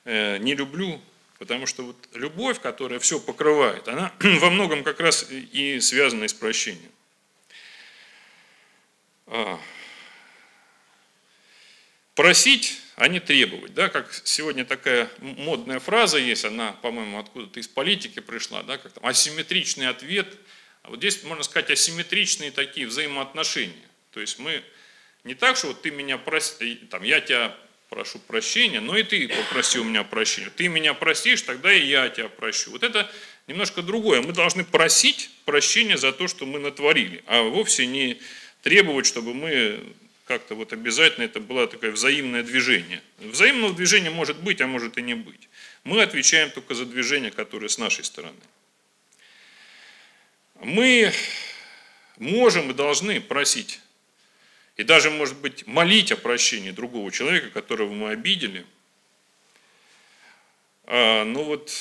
не 0.05 0.53
люблю, 0.53 1.01
потому 1.39 1.65
что 1.65 1.83
вот 1.83 1.97
любовь, 2.13 2.59
которая 2.59 2.99
все 2.99 3.19
покрывает, 3.19 3.87
она 3.87 4.13
во 4.19 4.49
многом 4.49 4.83
как 4.83 4.99
раз 4.99 5.27
и 5.29 5.79
связана 5.79 6.27
с 6.27 6.33
прощением. 6.33 6.91
А. 9.27 9.59
Prосить, 12.13 12.79
а 12.95 13.07
не 13.09 13.19
требовать. 13.19 13.73
Да, 13.73 13.89
как 13.89 14.13
сегодня 14.23 14.63
такая 14.63 15.09
модная 15.19 15.79
фраза 15.79 16.17
есть, 16.17 16.45
она, 16.45 16.71
по-моему, 16.71 17.19
откуда-то 17.19 17.59
из 17.59 17.67
политики 17.67 18.19
пришла, 18.19 18.63
да, 18.63 18.77
как 18.77 18.93
там, 18.93 19.05
асимметричный 19.05 19.89
ответ. 19.89 20.27
А 20.83 20.89
вот 20.89 20.99
здесь, 20.99 21.23
можно 21.23 21.43
сказать, 21.43 21.71
асимметричные 21.71 22.51
такие 22.51 22.87
взаимоотношения. 22.87 23.73
То 24.11 24.21
есть 24.21 24.39
мы 24.39 24.63
не 25.25 25.33
так, 25.33 25.57
что 25.57 25.67
вот 25.67 25.81
ты 25.81 25.91
меня 25.91 26.17
проси, 26.17 26.75
там, 26.89 27.03
я 27.03 27.19
тебя 27.19 27.57
прошу 27.89 28.19
прощения, 28.19 28.79
но 28.79 28.97
и 28.97 29.03
ты 29.03 29.27
попроси 29.27 29.79
у 29.79 29.83
меня 29.83 30.03
прощения. 30.03 30.49
Ты 30.49 30.67
меня 30.67 30.93
простишь, 30.93 31.41
тогда 31.41 31.73
и 31.73 31.85
я 31.85 32.09
тебя 32.09 32.29
прощу. 32.29 32.71
Вот 32.71 32.83
это 32.83 33.09
немножко 33.47 33.81
другое. 33.81 34.21
Мы 34.21 34.33
должны 34.33 34.63
просить 34.63 35.29
прощения 35.45 35.97
за 35.97 36.11
то, 36.11 36.27
что 36.27 36.45
мы 36.45 36.59
натворили, 36.59 37.23
а 37.27 37.43
вовсе 37.43 37.85
не 37.85 38.19
требовать, 38.61 39.05
чтобы 39.05 39.33
мы 39.33 39.79
как-то 40.25 40.55
вот 40.55 40.73
обязательно 40.73 41.25
это 41.25 41.39
было 41.39 41.67
такое 41.67 41.91
взаимное 41.91 42.43
движение. 42.43 43.01
Взаимного 43.19 43.73
движения 43.73 44.09
может 44.09 44.37
быть, 44.37 44.59
а 44.61 44.67
может 44.67 44.97
и 44.97 45.01
не 45.01 45.13
быть. 45.13 45.49
Мы 45.83 46.01
отвечаем 46.01 46.49
только 46.49 46.73
за 46.73 46.85
движение, 46.85 47.29
которое 47.29 47.69
с 47.69 47.77
нашей 47.77 48.03
стороны. 48.03 48.39
Мы 50.61 51.13
можем 52.17 52.71
и 52.71 52.73
должны 52.73 53.21
просить 53.21 53.79
и 54.77 54.83
даже, 54.83 55.09
может 55.09 55.37
быть, 55.37 55.65
молить 55.67 56.11
о 56.11 56.17
прощении 56.17 56.71
другого 56.71 57.11
человека, 57.11 57.49
которого 57.49 57.93
мы 57.93 58.09
обидели. 58.09 58.65
А, 60.83 61.23
но 61.23 61.43
вот 61.43 61.71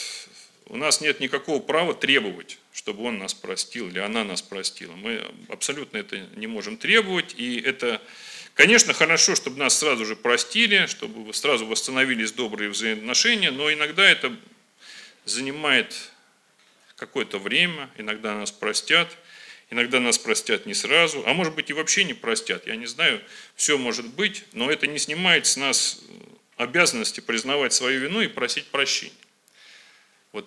у 0.66 0.76
нас 0.76 1.00
нет 1.00 1.20
никакого 1.20 1.60
права 1.60 1.94
требовать, 1.94 2.58
чтобы 2.72 3.04
он 3.04 3.18
нас 3.18 3.34
простил 3.34 3.88
или 3.88 3.98
она 3.98 4.22
нас 4.24 4.42
простила. 4.42 4.92
Мы 4.92 5.28
абсолютно 5.48 5.98
это 5.98 6.18
не 6.36 6.46
можем 6.46 6.76
требовать. 6.76 7.34
И 7.36 7.60
это, 7.60 8.00
конечно, 8.54 8.92
хорошо, 8.92 9.34
чтобы 9.34 9.58
нас 9.58 9.76
сразу 9.76 10.04
же 10.04 10.14
простили, 10.14 10.86
чтобы 10.86 11.34
сразу 11.34 11.66
восстановились 11.66 12.32
добрые 12.32 12.70
взаимоотношения, 12.70 13.50
но 13.50 13.72
иногда 13.72 14.08
это 14.08 14.34
занимает 15.24 16.10
какое-то 16.94 17.40
время, 17.40 17.90
иногда 17.98 18.36
нас 18.36 18.52
простят– 18.52 19.08
Иногда 19.70 19.98
нас 19.98 20.18
простят 20.18 20.66
не 20.66 20.74
сразу, 20.74 21.24
а 21.26 21.32
может 21.32 21.54
быть 21.54 21.70
и 21.70 21.72
вообще 21.72 22.04
не 22.04 22.14
простят. 22.14 22.66
Я 22.66 22.76
не 22.76 22.86
знаю, 22.86 23.20
все 23.56 23.78
может 23.78 24.06
быть, 24.06 24.44
но 24.52 24.70
это 24.70 24.86
не 24.86 24.98
снимает 24.98 25.46
с 25.46 25.56
нас 25.56 26.00
обязанности 26.56 27.20
признавать 27.20 27.72
свою 27.72 28.00
вину 28.00 28.20
и 28.20 28.28
просить 28.28 28.66
прощения. 28.66 29.12
Вот 30.32 30.46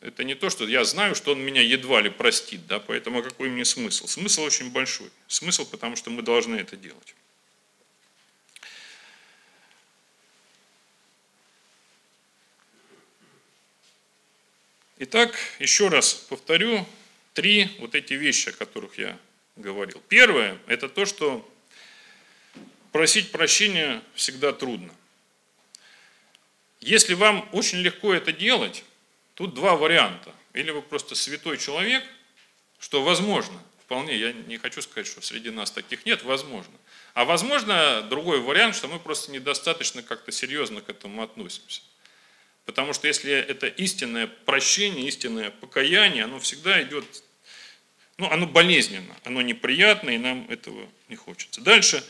это 0.00 0.22
не 0.22 0.34
то, 0.34 0.50
что 0.50 0.66
я 0.66 0.84
знаю, 0.84 1.14
что 1.14 1.32
он 1.32 1.40
меня 1.40 1.62
едва 1.62 2.00
ли 2.00 2.10
простит, 2.10 2.66
да, 2.66 2.78
поэтому 2.78 3.22
какой 3.22 3.48
мне 3.48 3.64
смысл? 3.64 4.06
Смысл 4.06 4.42
очень 4.42 4.70
большой. 4.70 5.10
Смысл, 5.26 5.66
потому 5.66 5.96
что 5.96 6.10
мы 6.10 6.22
должны 6.22 6.56
это 6.56 6.76
делать. 6.76 7.14
Итак, 15.00 15.36
еще 15.60 15.88
раз 15.88 16.12
повторю 16.12 16.84
три 17.38 17.70
вот 17.78 17.94
эти 17.94 18.14
вещи, 18.14 18.48
о 18.48 18.52
которых 18.52 18.98
я 18.98 19.16
говорил. 19.54 20.02
Первое– 20.08 20.58
это 20.66 20.88
то, 20.88 21.06
что 21.06 21.48
просить 22.90 23.30
прощения 23.30 24.02
всегда 24.16 24.52
трудно. 24.52 24.92
Если 26.80 27.14
вам 27.14 27.48
очень 27.52 27.78
легко 27.78 28.12
это 28.12 28.32
делать, 28.32 28.82
тут 29.34 29.54
два 29.54 29.76
варианта. 29.76 30.34
Или 30.52 30.72
вы 30.72 30.82
просто 30.82 31.14
святой 31.14 31.58
человек, 31.58 32.02
что 32.80 33.04
возможно, 33.04 33.56
вполне, 33.84 34.16
я 34.16 34.32
не 34.32 34.58
хочу 34.58 34.82
сказать, 34.82 35.06
что 35.06 35.20
среди 35.20 35.50
нас 35.50 35.70
таких 35.70 36.06
нет, 36.06 36.24
возможно. 36.24 36.74
А 37.14 37.24
возможно, 37.24 38.02
другой 38.02 38.40
вариант, 38.40 38.74
что 38.74 38.88
мы 38.88 38.98
просто 38.98 39.30
недостаточно 39.30 40.02
как-то 40.02 40.32
серьезно 40.32 40.80
к 40.80 40.88
этому 40.88 41.22
относимся. 41.22 41.82
Потому 42.64 42.92
что 42.92 43.06
если 43.06 43.32
это 43.32 43.68
истинное 43.68 44.26
прощение, 44.26 45.06
истинное 45.06 45.52
покаяние, 45.52 46.24
оно 46.24 46.40
всегда 46.40 46.82
идет, 46.82 47.04
ну, 48.18 48.28
оно 48.30 48.46
болезненно, 48.46 49.16
оно 49.24 49.42
неприятно, 49.42 50.10
и 50.10 50.18
нам 50.18 50.48
этого 50.50 50.88
не 51.08 51.16
хочется. 51.16 51.60
Дальше, 51.60 52.04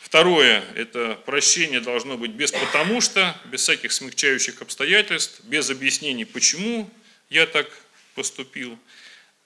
второе, 0.00 0.64
это 0.74 1.16
прощение 1.26 1.80
должно 1.80 2.16
быть 2.16 2.30
без 2.30 2.52
потому 2.52 3.00
что, 3.00 3.36
без 3.46 3.62
всяких 3.62 3.92
смягчающих 3.92 4.62
обстоятельств, 4.62 5.40
без 5.44 5.68
объяснений, 5.70 6.24
почему 6.24 6.88
я 7.30 7.46
так 7.46 7.68
поступил. 8.14 8.78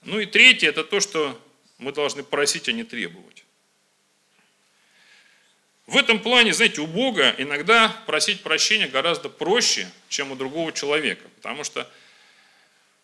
Ну 0.02 0.20
и 0.20 0.26
третье, 0.26 0.68
это 0.68 0.84
то, 0.84 1.00
что 1.00 1.40
мы 1.78 1.92
должны 1.92 2.22
просить, 2.22 2.68
а 2.68 2.72
не 2.72 2.84
требовать. 2.84 3.44
В 5.86 5.96
этом 5.96 6.20
плане, 6.20 6.52
знаете, 6.52 6.80
у 6.80 6.86
Бога 6.86 7.34
иногда 7.38 7.88
просить 8.06 8.42
прощения 8.42 8.88
гораздо 8.88 9.28
проще, 9.28 9.90
чем 10.08 10.32
у 10.32 10.36
другого 10.36 10.72
человека. 10.72 11.24
Потому 11.36 11.64
что, 11.64 11.90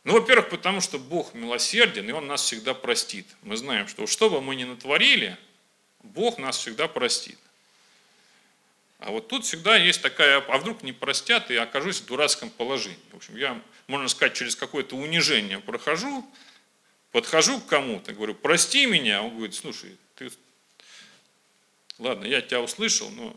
ну, 0.09 0.15
во-первых, 0.15 0.49
потому 0.49 0.81
что 0.81 0.99
Бог 0.99 1.35
милосерден, 1.35 2.09
и 2.09 2.13
Он 2.13 2.27
нас 2.27 2.43
всегда 2.43 2.73
простит. 2.73 3.27
Мы 3.43 3.59
знаем, 3.59 3.87
что 3.89 4.07
что 4.07 4.31
бы 4.31 4.41
мы 4.41 4.57
ни 4.57 4.65
натворили, 4.65 5.37
Бог 6.03 6.39
нас 6.39 6.57
всегда 6.57 6.89
простит. 6.89 7.39
А 9.01 9.11
вот 9.11 9.29
тут 9.29 9.45
всегда 9.45 9.77
есть 9.77 10.01
такая, 10.01 10.39
а 10.39 10.57
вдруг 10.57 10.83
не 10.83 10.95
простят, 10.95 11.51
и 11.51 11.57
окажусь 11.57 12.01
в 12.01 12.07
дурацком 12.07 12.49
положении. 12.49 12.99
В 13.13 13.17
общем, 13.19 13.37
я, 13.37 13.63
можно 13.87 14.09
сказать, 14.09 14.33
через 14.33 14.57
какое-то 14.57 14.97
унижение 14.97 15.59
прохожу, 15.59 16.27
подхожу 17.13 17.61
к 17.61 17.67
кому-то, 17.67 18.15
говорю, 18.15 18.35
прости 18.35 18.87
меня, 18.87 19.23
он 19.23 19.37
говорит, 19.37 19.55
слушай, 19.55 19.95
ты 20.15 20.31
ладно, 21.99 22.25
я 22.25 22.41
тебя 22.41 22.63
услышал, 22.63 23.11
но 23.11 23.37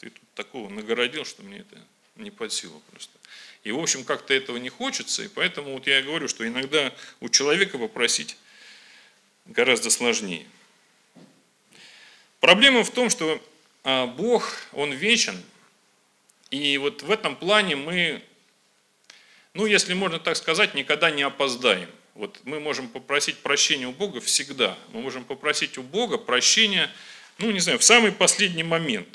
ты 0.00 0.10
тут 0.10 0.34
такого 0.34 0.68
нагородил, 0.68 1.24
что 1.24 1.44
мне 1.44 1.58
это 1.58 1.78
не 2.16 2.32
под 2.32 2.52
силу 2.52 2.82
просто. 2.90 3.16
И, 3.62 3.72
в 3.72 3.78
общем, 3.78 4.04
как-то 4.04 4.32
этого 4.32 4.56
не 4.56 4.70
хочется, 4.70 5.22
и 5.22 5.28
поэтому 5.28 5.74
вот 5.74 5.86
я 5.86 6.02
говорю, 6.02 6.28
что 6.28 6.46
иногда 6.46 6.94
у 7.20 7.28
человека 7.28 7.78
попросить 7.78 8.36
гораздо 9.46 9.90
сложнее. 9.90 10.46
Проблема 12.40 12.84
в 12.84 12.90
том, 12.90 13.10
что 13.10 13.42
а, 13.84 14.06
Бог, 14.06 14.56
Он 14.72 14.92
вечен, 14.92 15.42
и 16.50 16.78
вот 16.78 17.02
в 17.02 17.10
этом 17.10 17.36
плане 17.36 17.76
мы, 17.76 18.22
ну, 19.52 19.66
если 19.66 19.92
можно 19.94 20.18
так 20.18 20.36
сказать, 20.36 20.74
никогда 20.74 21.10
не 21.10 21.22
опоздаем. 21.22 21.90
Вот 22.14 22.40
мы 22.44 22.60
можем 22.60 22.88
попросить 22.88 23.38
прощения 23.38 23.86
у 23.86 23.92
Бога 23.92 24.20
всегда. 24.20 24.76
Мы 24.92 25.00
можем 25.00 25.24
попросить 25.24 25.78
у 25.78 25.82
Бога 25.82 26.18
прощения 26.18 26.90
ну, 27.40 27.50
не 27.50 27.60
знаю, 27.60 27.78
в 27.78 27.84
самый 27.84 28.12
последний 28.12 28.62
момент, 28.62 29.08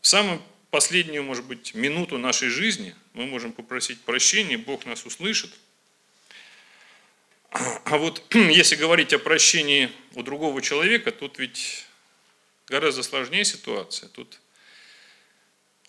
в 0.00 0.06
самую 0.08 0.42
последнюю, 0.70 1.22
может 1.22 1.44
быть, 1.44 1.72
минуту 1.72 2.18
нашей 2.18 2.48
жизни 2.48 2.96
мы 3.14 3.26
можем 3.26 3.52
попросить 3.52 4.00
прощения, 4.00 4.58
Бог 4.58 4.86
нас 4.86 5.04
услышит. 5.04 5.50
А 7.50 7.98
вот 7.98 8.22
если 8.34 8.76
говорить 8.76 9.12
о 9.12 9.18
прощении 9.18 9.90
у 10.14 10.22
другого 10.22 10.62
человека, 10.62 11.12
тут 11.12 11.38
ведь 11.38 11.86
гораздо 12.66 13.02
сложнее 13.02 13.44
ситуация. 13.44 14.08
Тут 14.08 14.40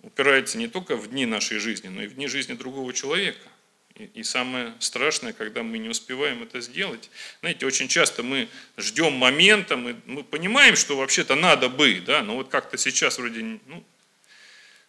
упирается 0.02 0.58
не 0.58 0.68
только 0.68 0.98
в 0.98 1.10
дни 1.10 1.26
нашей 1.26 1.60
жизни, 1.60 1.88
но 1.88 2.04
и 2.04 2.08
в 2.08 2.16
дни 2.16 2.28
жизни 2.28 2.54
другого 2.54 2.94
человека. 2.94 3.48
И, 3.96 4.24
самое 4.24 4.74
страшное, 4.80 5.34
когда 5.34 5.62
мы 5.62 5.78
не 5.78 5.88
успеваем 5.88 6.42
это 6.42 6.62
сделать. 6.62 7.12
Знаете, 7.42 7.68
очень 7.68 7.88
часто 7.88 8.24
мы 8.24 8.50
ждем 8.76 9.14
момента, 9.14 9.78
мы, 9.78 9.96
мы 10.08 10.24
понимаем, 10.24 10.76
что 10.76 10.98
вообще-то 10.98 11.36
надо 11.36 11.70
бы, 11.70 12.02
да, 12.04 12.24
но 12.24 12.36
вот 12.36 12.50
как-то 12.50 12.76
сейчас 12.80 13.20
вроде 13.20 13.60
ну, 13.68 13.84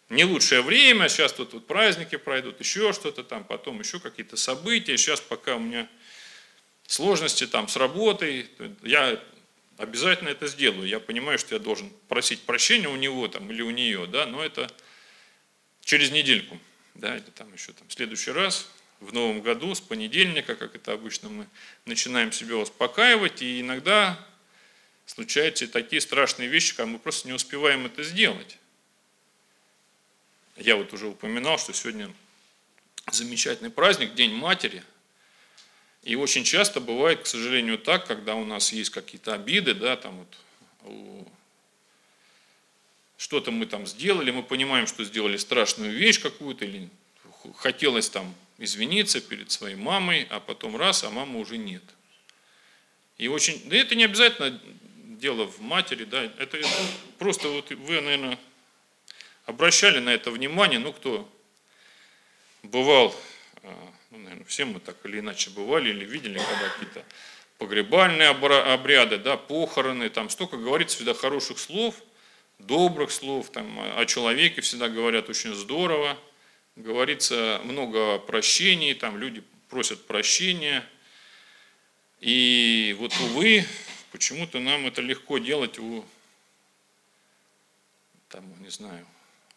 не 0.09 0.23
лучшее 0.23 0.61
время, 0.61 1.09
сейчас 1.09 1.33
тут 1.33 1.53
вот 1.53 1.65
праздники 1.65 2.15
пройдут, 2.15 2.59
еще 2.59 2.93
что-то 2.93 3.23
там, 3.23 3.43
потом 3.43 3.79
еще 3.79 3.99
какие-то 3.99 4.37
события, 4.37 4.97
сейчас 4.97 5.19
пока 5.19 5.55
у 5.55 5.59
меня 5.59 5.87
сложности 6.85 7.47
там 7.47 7.67
с 7.67 7.75
работой, 7.75 8.49
я 8.83 9.19
обязательно 9.77 10.29
это 10.29 10.47
сделаю. 10.47 10.87
Я 10.87 10.99
понимаю, 10.99 11.39
что 11.39 11.55
я 11.55 11.59
должен 11.59 11.91
просить 12.07 12.41
прощения 12.41 12.87
у 12.87 12.95
него 12.95 13.27
там, 13.27 13.49
или 13.51 13.61
у 13.61 13.71
нее, 13.71 14.05
да, 14.07 14.25
но 14.25 14.43
это 14.43 14.69
через 15.83 16.11
недельку, 16.11 16.59
да, 16.93 17.15
или 17.15 17.29
там 17.35 17.51
еще 17.53 17.73
там, 17.73 17.87
в 17.87 17.93
следующий 17.93 18.31
раз, 18.31 18.69
в 18.99 19.13
новом 19.13 19.41
году, 19.41 19.73
с 19.73 19.81
понедельника, 19.81 20.55
как 20.55 20.75
это 20.75 20.93
обычно 20.93 21.29
мы 21.29 21.47
начинаем 21.85 22.31
себя 22.31 22.55
успокаивать, 22.57 23.41
и 23.41 23.61
иногда 23.61 24.17
случаются 25.05 25.67
такие 25.67 26.01
страшные 26.01 26.47
вещи, 26.47 26.75
когда 26.75 26.91
мы 26.91 26.99
просто 26.99 27.27
не 27.27 27.33
успеваем 27.33 27.85
это 27.85 28.03
сделать. 28.03 28.57
Я 30.57 30.77
вот 30.77 30.93
уже 30.93 31.07
упоминал, 31.07 31.57
что 31.57 31.73
сегодня 31.73 32.11
замечательный 33.11 33.69
праздник, 33.69 34.15
День 34.15 34.33
Матери. 34.33 34.83
И 36.03 36.15
очень 36.15 36.43
часто 36.43 36.79
бывает, 36.79 37.23
к 37.23 37.25
сожалению, 37.25 37.77
так, 37.77 38.05
когда 38.05 38.35
у 38.35 38.45
нас 38.45 38.71
есть 38.71 38.91
какие-то 38.91 39.33
обиды, 39.33 39.73
да, 39.73 39.95
там 39.95 40.17
вот 40.17 41.27
что-то 43.17 43.51
мы 43.51 43.65
там 43.65 43.87
сделали, 43.87 44.31
мы 44.31 44.43
понимаем, 44.43 44.87
что 44.87 45.03
сделали 45.03 45.37
страшную 45.37 45.91
вещь 45.91 46.19
какую-то, 46.19 46.65
или 46.65 46.89
хотелось 47.57 48.09
там 48.09 48.35
извиниться 48.57 49.19
перед 49.19 49.51
своей 49.51 49.75
мамой, 49.75 50.27
а 50.29 50.39
потом 50.39 50.75
раз, 50.75 51.03
а 51.03 51.09
мамы 51.09 51.39
уже 51.39 51.57
нет. 51.57 51.83
И 53.17 53.27
очень, 53.27 53.61
да 53.69 53.75
это 53.75 53.95
не 53.95 54.03
обязательно 54.05 54.61
дело 55.19 55.47
в 55.47 55.59
матери, 55.59 56.03
да, 56.03 56.23
это 56.23 56.59
просто 57.17 57.47
вот 57.49 57.69
вы, 57.71 58.01
наверное, 58.01 58.37
обращали 59.45 59.99
на 59.99 60.09
это 60.09 60.31
внимание, 60.31 60.79
ну 60.79 60.93
кто 60.93 61.29
бывал, 62.63 63.15
а, 63.63 63.93
ну, 64.11 64.19
наверное, 64.19 64.45
все 64.45 64.65
мы 64.65 64.79
так 64.79 64.97
или 65.05 65.19
иначе 65.19 65.49
бывали 65.51 65.89
или 65.89 66.05
видели, 66.05 66.37
когда 66.37 66.69
какие-то 66.69 67.05
погребальные 67.57 68.29
обряды, 68.29 69.17
да, 69.17 69.37
похороны, 69.37 70.09
там 70.09 70.29
столько 70.29 70.57
говорится 70.57 70.97
всегда 70.97 71.13
хороших 71.13 71.59
слов, 71.59 71.95
добрых 72.59 73.11
слов, 73.11 73.49
там 73.51 73.79
о 73.97 74.05
человеке 74.05 74.61
всегда 74.61 74.89
говорят 74.89 75.29
очень 75.29 75.53
здорово, 75.53 76.17
говорится 76.75 77.61
много 77.63 78.19
прощений, 78.19 78.93
там 78.93 79.17
люди 79.17 79.43
просят 79.69 80.05
прощения. 80.05 80.85
И 82.19 82.95
вот, 82.99 83.13
увы, 83.21 83.65
почему-то 84.11 84.59
нам 84.59 84.87
это 84.87 85.01
легко 85.01 85.37
делать 85.37 85.77
у, 85.79 86.03
там, 88.29 88.43
не 88.61 88.69
знаю, 88.69 89.05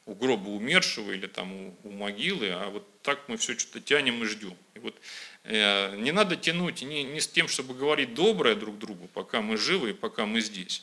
у 0.09 0.14
гроба 0.14 0.49
умершего 0.49 1.12
или 1.12 1.27
там 1.27 1.53
у, 1.53 1.77
у 1.85 1.90
могилы, 1.90 2.49
а 2.49 2.71
вот 2.71 2.87
так 3.03 3.29
мы 3.29 3.37
все 3.37 3.59
что-то 3.59 3.81
тянем 3.81 4.23
и 4.23 4.27
ждем. 4.27 4.57
И 4.75 4.79
вот 4.79 4.97
э, 5.44 5.97
не 5.97 6.12
надо 6.12 6.35
тянуть 6.35 6.81
не, 6.81 7.05
не 7.05 7.21
с 7.21 7.29
тем, 7.29 7.47
чтобы 7.47 7.75
говорить 7.75 8.14
доброе 8.14 8.55
друг 8.55 8.79
другу, 8.79 9.07
пока 9.12 9.42
мы 9.42 9.59
живы 9.59 9.90
и 9.90 9.92
пока 9.92 10.25
мы 10.25 10.40
здесь. 10.40 10.83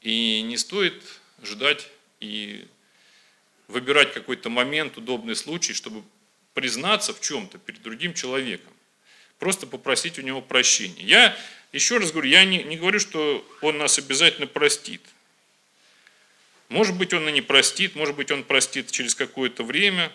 И 0.00 0.42
не 0.42 0.56
стоит 0.56 1.02
ждать 1.42 1.88
и 2.20 2.68
выбирать 3.66 4.14
какой-то 4.14 4.48
момент, 4.48 4.96
удобный 4.96 5.34
случай, 5.34 5.72
чтобы 5.72 6.04
признаться 6.54 7.12
в 7.12 7.20
чем-то 7.20 7.58
перед 7.58 7.82
другим 7.82 8.14
человеком. 8.14 8.72
Просто 9.40 9.66
попросить 9.66 10.20
у 10.20 10.22
него 10.22 10.40
прощения. 10.40 11.02
Я 11.02 11.36
еще 11.72 11.98
раз 11.98 12.12
говорю, 12.12 12.28
я 12.28 12.44
не, 12.44 12.62
не 12.62 12.76
говорю, 12.76 13.00
что 13.00 13.44
он 13.60 13.78
нас 13.78 13.98
обязательно 13.98 14.46
простит. 14.46 15.02
Может 16.72 16.96
быть, 16.96 17.12
он 17.12 17.28
и 17.28 17.32
не 17.32 17.42
простит, 17.42 17.94
может 17.94 18.16
быть, 18.16 18.30
он 18.30 18.44
простит 18.44 18.90
через 18.90 19.14
какое-то 19.14 19.62
время. 19.62 20.10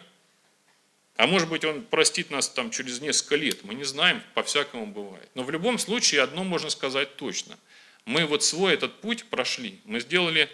А 1.18 1.26
может 1.26 1.50
быть, 1.50 1.66
Он 1.66 1.82
простит 1.82 2.30
нас 2.30 2.48
там 2.48 2.70
через 2.70 3.02
несколько 3.02 3.36
лет. 3.36 3.64
Мы 3.64 3.74
не 3.74 3.84
знаем, 3.84 4.22
по-всякому 4.36 4.86
бывает. 4.86 5.28
Но 5.34 5.44
в 5.44 5.50
любом 5.50 5.80
случае 5.80 6.22
одно 6.22 6.44
можно 6.44 6.70
сказать 6.70 7.16
точно. 7.16 7.58
Мы 8.06 8.26
вот 8.26 8.44
свой 8.44 8.76
этот 8.76 9.02
путь 9.02 9.26
прошли. 9.26 9.80
Мы 9.86 10.00
сделали 10.00 10.48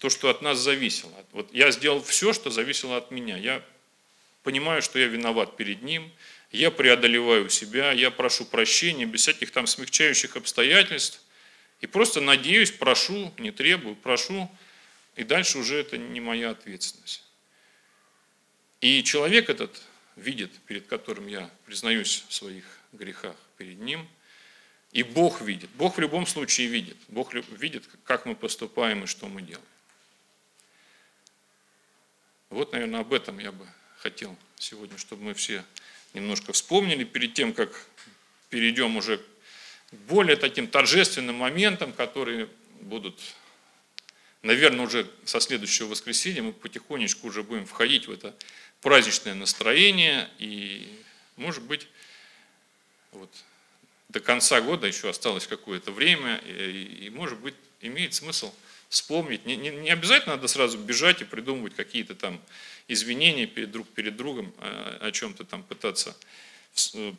то, 0.00 0.10
что 0.10 0.30
от 0.30 0.42
нас 0.42 0.58
зависело. 0.58 1.12
Вот 1.30 1.48
я 1.54 1.70
сделал 1.70 2.02
все, 2.02 2.32
что 2.32 2.50
зависело 2.50 2.96
от 2.96 3.12
меня. 3.12 3.36
Я 3.36 3.62
понимаю, 4.42 4.82
что 4.82 4.98
я 4.98 5.06
виноват 5.06 5.56
перед 5.56 5.82
Ним. 5.82 6.10
Я 6.50 6.72
преодолеваю 6.72 7.48
себя, 7.48 7.92
я 7.92 8.10
прошу 8.10 8.44
прощения 8.44 9.06
без 9.06 9.22
всяких 9.22 9.52
там 9.52 9.68
смягчающих 9.68 10.36
обстоятельств. 10.36 11.20
И 11.80 11.86
просто 11.86 12.20
надеюсь, 12.20 12.72
прошу, 12.72 13.32
не 13.38 13.52
требую, 13.52 13.94
прошу. 13.94 14.50
И 15.16 15.24
дальше 15.24 15.58
уже 15.58 15.76
это 15.76 15.96
не 15.96 16.20
моя 16.20 16.50
ответственность. 16.50 17.22
И 18.80 19.02
человек 19.02 19.48
этот 19.48 19.80
видит, 20.16 20.50
перед 20.66 20.86
которым 20.86 21.26
я 21.26 21.50
признаюсь 21.64 22.24
в 22.28 22.34
своих 22.34 22.64
грехах 22.92 23.36
перед 23.56 23.78
ним, 23.78 24.08
и 24.92 25.02
Бог 25.02 25.40
видит. 25.40 25.70
Бог 25.70 25.96
в 25.96 26.00
любом 26.00 26.26
случае 26.26 26.68
видит. 26.68 26.96
Бог 27.08 27.34
видит, 27.34 27.88
как 28.04 28.26
мы 28.26 28.36
поступаем 28.36 29.04
и 29.04 29.06
что 29.06 29.26
мы 29.26 29.42
делаем. 29.42 29.66
Вот, 32.50 32.72
наверное, 32.72 33.00
об 33.00 33.12
этом 33.12 33.40
я 33.40 33.50
бы 33.50 33.66
хотел 33.98 34.36
сегодня, 34.56 34.96
чтобы 34.98 35.24
мы 35.24 35.34
все 35.34 35.64
немножко 36.12 36.52
вспомнили 36.52 37.02
перед 37.02 37.34
тем, 37.34 37.52
как 37.52 37.86
перейдем 38.50 38.96
уже 38.96 39.18
к 39.18 39.22
более 40.08 40.36
таким 40.36 40.68
торжественным 40.68 41.36
моментам, 41.36 41.92
которые 41.92 42.48
будут 42.80 43.18
наверное, 44.44 44.84
уже 44.86 45.10
со 45.24 45.40
следующего 45.40 45.88
воскресенья 45.88 46.42
мы 46.42 46.52
потихонечку 46.52 47.26
уже 47.26 47.42
будем 47.42 47.66
входить 47.66 48.06
в 48.06 48.12
это 48.12 48.34
праздничное 48.80 49.34
настроение, 49.34 50.28
и, 50.38 50.88
может 51.36 51.64
быть, 51.64 51.88
вот, 53.12 53.30
до 54.10 54.20
конца 54.20 54.60
года 54.60 54.86
еще 54.86 55.08
осталось 55.08 55.46
какое-то 55.46 55.90
время, 55.90 56.36
и, 56.46 57.06
и, 57.06 57.10
может 57.10 57.38
быть, 57.40 57.54
имеет 57.80 58.14
смысл 58.14 58.54
вспомнить. 58.88 59.44
Не, 59.46 59.56
не, 59.56 59.70
не 59.70 59.90
обязательно 59.90 60.36
надо 60.36 60.46
сразу 60.46 60.78
бежать 60.78 61.22
и 61.22 61.24
придумывать 61.24 61.74
какие-то 61.74 62.14
там 62.14 62.40
извинения 62.86 63.46
перед 63.46 63.72
друг 63.72 63.88
перед 63.88 64.16
другом, 64.16 64.54
о, 64.58 65.08
о 65.08 65.10
чем-то 65.10 65.44
там 65.44 65.62
пытаться 65.62 66.16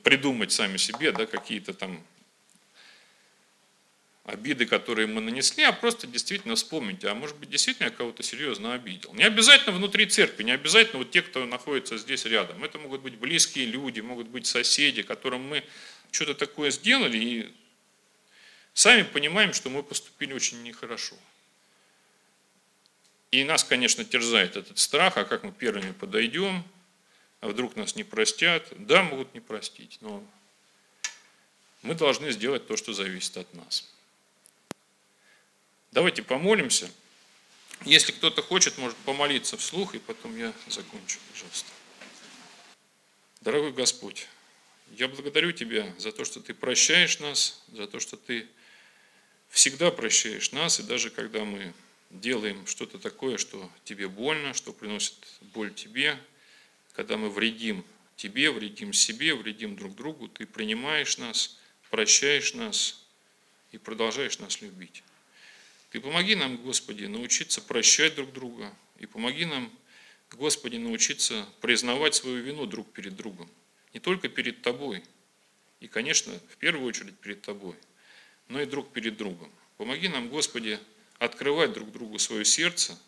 придумать 0.03 0.51
сами 0.51 0.77
себе, 0.77 1.11
да, 1.11 1.25
какие-то 1.25 1.73
там 1.73 2.03
обиды, 4.25 4.65
которые 4.65 5.05
мы 5.05 5.21
нанесли, 5.21 5.63
а 5.63 5.71
просто 5.71 6.07
действительно 6.07 6.55
вспомните, 6.55 7.07
а 7.07 7.15
может 7.15 7.38
быть 7.38 7.49
действительно 7.49 7.85
я 7.85 7.91
кого-то 7.91 8.23
серьезно 8.23 8.73
обидел. 8.73 9.13
Не 9.13 9.23
обязательно 9.23 9.75
внутри 9.75 10.07
церкви, 10.07 10.43
не 10.43 10.51
обязательно 10.51 10.99
вот 10.99 11.11
те, 11.11 11.21
кто 11.21 11.45
находится 11.45 11.97
здесь 11.97 12.25
рядом. 12.25 12.63
Это 12.63 12.79
могут 12.79 13.01
быть 13.01 13.15
близкие 13.15 13.65
люди, 13.65 14.01
могут 14.01 14.27
быть 14.27 14.47
соседи, 14.47 15.03
которым 15.03 15.47
мы 15.47 15.63
что-то 16.09 16.33
такое 16.33 16.71
сделали 16.71 17.17
и 17.17 17.53
сами 18.73 19.03
понимаем, 19.03 19.53
что 19.53 19.69
мы 19.69 19.83
поступили 19.83 20.33
очень 20.33 20.63
нехорошо. 20.63 21.15
И 23.29 23.43
нас, 23.43 23.63
конечно, 23.63 24.03
терзает 24.03 24.55
этот 24.55 24.79
страх, 24.79 25.17
а 25.17 25.25
как 25.25 25.43
мы 25.43 25.51
первыми 25.51 25.91
подойдем, 25.91 26.63
а 27.41 27.47
вдруг 27.49 27.75
нас 27.75 27.95
не 27.95 28.03
простят. 28.03 28.65
Да, 28.71 29.03
могут 29.03 29.35
не 29.35 29.39
простить, 29.39 29.99
но 30.01 30.23
мы 31.83 31.93
должны 31.93 32.31
сделать 32.31 32.65
то, 32.65 32.75
что 32.75 32.93
зависит 32.93 33.38
от 33.38 33.53
нас. 33.53 33.94
Давайте 35.95 36.23
помолимся. 36.23 36.91
Если 37.86 38.12
кто-то 38.12 38.41
хочет, 38.41 38.77
может 38.77 38.97
помолиться 38.97 39.55
вслух, 39.55 39.95
и 39.95 39.99
потом 39.99 40.38
я 40.38 40.51
закончу, 40.67 41.19
пожалуйста. 41.31 41.69
Дорогой 43.39 43.71
Господь, 43.71 44.27
я 44.91 45.08
благодарю 45.08 45.53
Тебя 45.53 45.95
за 45.97 46.12
то, 46.12 46.25
что 46.25 46.41
Ты 46.41 46.53
прощаешь 46.53 47.19
нас, 47.19 47.63
за 47.71 47.88
то, 47.88 48.01
что 48.01 48.17
Ты 48.17 48.45
всегда 49.47 49.89
прощаешь 49.89 50.51
нас, 50.51 50.81
и 50.81 50.84
даже 50.84 51.10
когда 51.12 51.45
мы 51.45 51.73
делаем 52.10 52.67
что-то 52.67 52.99
такое, 52.99 53.38
что 53.38 53.71
Тебе 53.86 54.10
больно, 54.10 54.53
что 54.53 54.73
приносит 54.73 55.15
боль 55.53 55.73
Тебе, 55.73 56.19
когда 56.91 57.15
мы 57.15 57.29
вредим 57.29 57.86
Тебе, 58.17 58.51
вредим 58.51 58.91
себе, 58.91 59.34
вредим 59.34 59.77
друг 59.77 59.95
другу, 59.95 60.27
Ты 60.27 60.45
принимаешь 60.45 61.17
нас, 61.19 61.58
прощаешь 61.89 62.53
нас 62.53 63.01
и 63.71 63.77
продолжаешь 63.77 64.39
нас 64.39 64.60
любить. 64.60 65.01
Ты 65.95 66.01
помоги 66.01 66.36
нам, 66.36 66.58
Господи, 66.58 67.05
научиться 67.05 67.62
прощать 67.62 68.15
друг 68.15 68.34
друга. 68.34 68.75
И 68.99 69.05
помоги 69.05 69.45
нам, 69.45 69.71
Господи, 70.31 70.75
научиться 70.75 71.47
признавать 71.62 72.15
свою 72.15 72.43
вину 72.43 72.65
друг 72.65 72.91
перед 72.91 73.15
другом. 73.15 73.49
Не 73.93 74.01
только 74.01 74.27
перед 74.27 74.62
Тобой. 74.62 75.05
И, 75.79 75.88
конечно, 75.88 76.38
в 76.49 76.58
первую 76.58 76.86
очередь 76.86 77.17
перед 77.19 77.43
Тобой, 77.43 77.75
но 78.49 78.60
и 78.60 78.65
друг 78.65 78.91
перед 78.91 79.15
другом. 79.15 79.49
Помоги 79.77 80.10
нам, 80.10 80.27
Господи, 80.27 80.81
открывать 81.17 81.71
друг 81.71 81.93
другу 81.93 82.19
свое 82.19 82.43
сердце, 82.43 82.99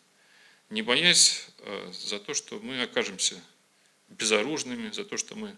не 0.70 0.82
боясь 0.82 1.50
э, 1.58 1.92
за 1.92 2.20
то, 2.20 2.34
что 2.34 2.58
мы 2.62 2.82
окажемся 2.82 3.36
безоружными, 4.08 4.92
за 4.92 5.04
то, 5.04 5.18
что 5.18 5.36
мы 5.36 5.58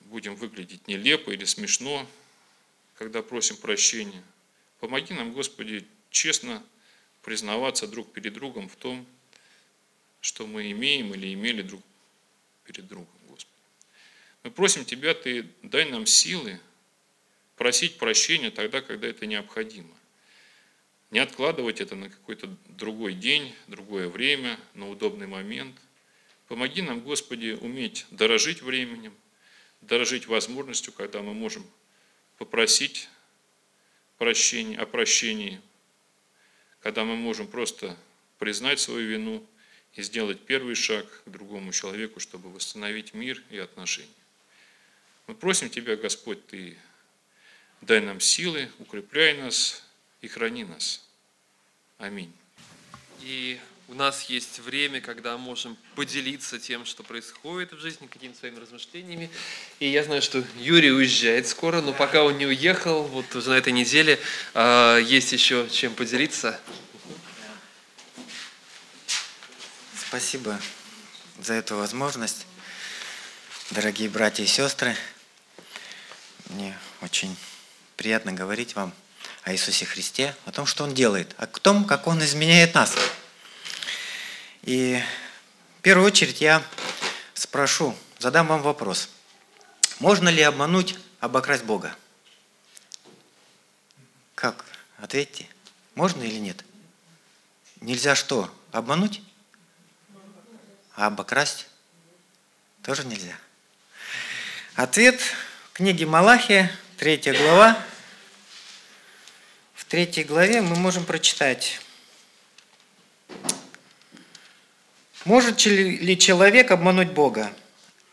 будем 0.00 0.34
выглядеть 0.34 0.88
нелепо 0.88 1.30
или 1.30 1.44
смешно, 1.44 2.08
когда 2.94 3.20
просим 3.22 3.58
прощения– 3.58 4.24
Помоги 4.84 5.14
нам, 5.14 5.32
Господи, 5.32 5.86
честно 6.10 6.62
признаваться 7.22 7.86
друг 7.86 8.12
перед 8.12 8.34
другом 8.34 8.68
в 8.68 8.76
том, 8.76 9.06
что 10.20 10.46
мы 10.46 10.70
имеем 10.72 11.14
или 11.14 11.32
имели 11.32 11.62
друг 11.62 11.82
перед 12.64 12.86
другом, 12.86 13.08
Господи. 13.26 13.56
Мы 14.42 14.50
просим 14.50 14.84
Тебя, 14.84 15.14
Ты 15.14 15.48
дай 15.62 15.90
нам 15.90 16.04
силы 16.04 16.60
просить 17.56 17.96
прощения 17.96 18.50
тогда, 18.50 18.82
когда 18.82 19.08
это 19.08 19.24
необходимо. 19.24 19.88
Не 21.10 21.20
откладывать 21.20 21.80
это 21.80 21.96
на 21.96 22.10
какой-то 22.10 22.54
другой 22.68 23.14
день, 23.14 23.54
другое 23.68 24.10
время, 24.10 24.60
на 24.74 24.90
удобный 24.90 25.26
момент. 25.26 25.74
Помоги 26.46 26.82
нам, 26.82 27.00
Господи, 27.00 27.56
уметь 27.58 28.04
дорожить 28.10 28.60
временем, 28.60 29.14
дорожить 29.80 30.26
возможностью, 30.26 30.92
когда 30.92 31.22
мы 31.22 31.32
можем 31.32 31.66
попросить 32.36 33.08
прощении, 34.18 34.76
о 34.76 34.86
прощении, 34.86 35.60
когда 36.80 37.04
мы 37.04 37.16
можем 37.16 37.46
просто 37.46 37.96
признать 38.38 38.80
свою 38.80 39.08
вину 39.08 39.46
и 39.94 40.02
сделать 40.02 40.40
первый 40.40 40.74
шаг 40.74 41.06
к 41.24 41.30
другому 41.30 41.72
человеку, 41.72 42.20
чтобы 42.20 42.50
восстановить 42.50 43.14
мир 43.14 43.42
и 43.50 43.58
отношения. 43.58 44.08
Мы 45.26 45.34
просим 45.34 45.70
Тебя, 45.70 45.96
Господь, 45.96 46.46
Ты 46.46 46.76
дай 47.80 48.00
нам 48.00 48.20
силы, 48.20 48.68
укрепляй 48.78 49.36
нас 49.36 49.82
и 50.20 50.28
храни 50.28 50.64
нас. 50.64 51.06
Аминь. 51.98 52.32
И 53.20 53.58
у 53.88 53.94
нас 53.94 54.24
есть 54.30 54.60
время, 54.60 55.00
когда 55.00 55.36
можем 55.36 55.76
поделиться 55.94 56.58
тем, 56.58 56.86
что 56.86 57.02
происходит 57.02 57.72
в 57.72 57.78
жизни, 57.78 58.06
какими-то 58.06 58.38
своими 58.38 58.58
размышлениями. 58.58 59.30
И 59.78 59.88
я 59.88 60.02
знаю, 60.04 60.22
что 60.22 60.42
Юрий 60.56 60.90
уезжает 60.90 61.46
скоро, 61.46 61.80
но 61.82 61.92
пока 61.92 62.24
он 62.24 62.38
не 62.38 62.46
уехал, 62.46 63.02
вот 63.02 63.34
уже 63.34 63.50
на 63.50 63.54
этой 63.54 63.72
неделе 63.72 64.18
э, 64.54 65.00
есть 65.04 65.32
еще 65.32 65.68
чем 65.70 65.94
поделиться. 65.94 66.58
Спасибо 70.08 70.58
за 71.40 71.54
эту 71.54 71.76
возможность, 71.76 72.46
дорогие 73.70 74.08
братья 74.08 74.44
и 74.44 74.46
сестры. 74.46 74.96
Мне 76.50 76.78
очень 77.02 77.36
приятно 77.96 78.32
говорить 78.32 78.76
вам 78.76 78.94
о 79.42 79.52
Иисусе 79.52 79.84
Христе, 79.84 80.34
о 80.46 80.52
том, 80.52 80.64
что 80.64 80.84
Он 80.84 80.94
делает, 80.94 81.34
о 81.36 81.46
том, 81.46 81.84
как 81.84 82.06
Он 82.06 82.22
изменяет 82.24 82.74
нас. 82.74 82.94
И 84.64 84.98
в 85.78 85.82
первую 85.82 86.06
очередь 86.06 86.40
я 86.40 86.62
спрошу, 87.34 87.94
задам 88.18 88.46
вам 88.46 88.62
вопрос. 88.62 89.10
Можно 90.00 90.30
ли 90.30 90.40
обмануть, 90.40 90.96
обокрасть 91.20 91.64
Бога? 91.64 91.94
Как? 94.34 94.64
Ответьте. 94.96 95.46
Можно 95.94 96.22
или 96.22 96.38
нет? 96.38 96.64
Нельзя 97.82 98.14
что? 98.14 98.52
Обмануть? 98.72 99.20
А 100.96 101.06
обокрасть? 101.08 101.66
Тоже 102.82 103.04
нельзя. 103.04 103.36
Ответ 104.76 105.20
в 105.20 105.72
книге 105.74 106.06
Малахия, 106.06 106.74
третья 106.96 107.34
глава. 107.34 107.78
В 109.74 109.84
третьей 109.84 110.24
главе 110.24 110.62
мы 110.62 110.74
можем 110.76 111.04
прочитать 111.04 111.80
Может 115.24 115.64
ли 115.64 116.18
человек 116.18 116.70
обмануть 116.70 117.12
Бога? 117.12 117.52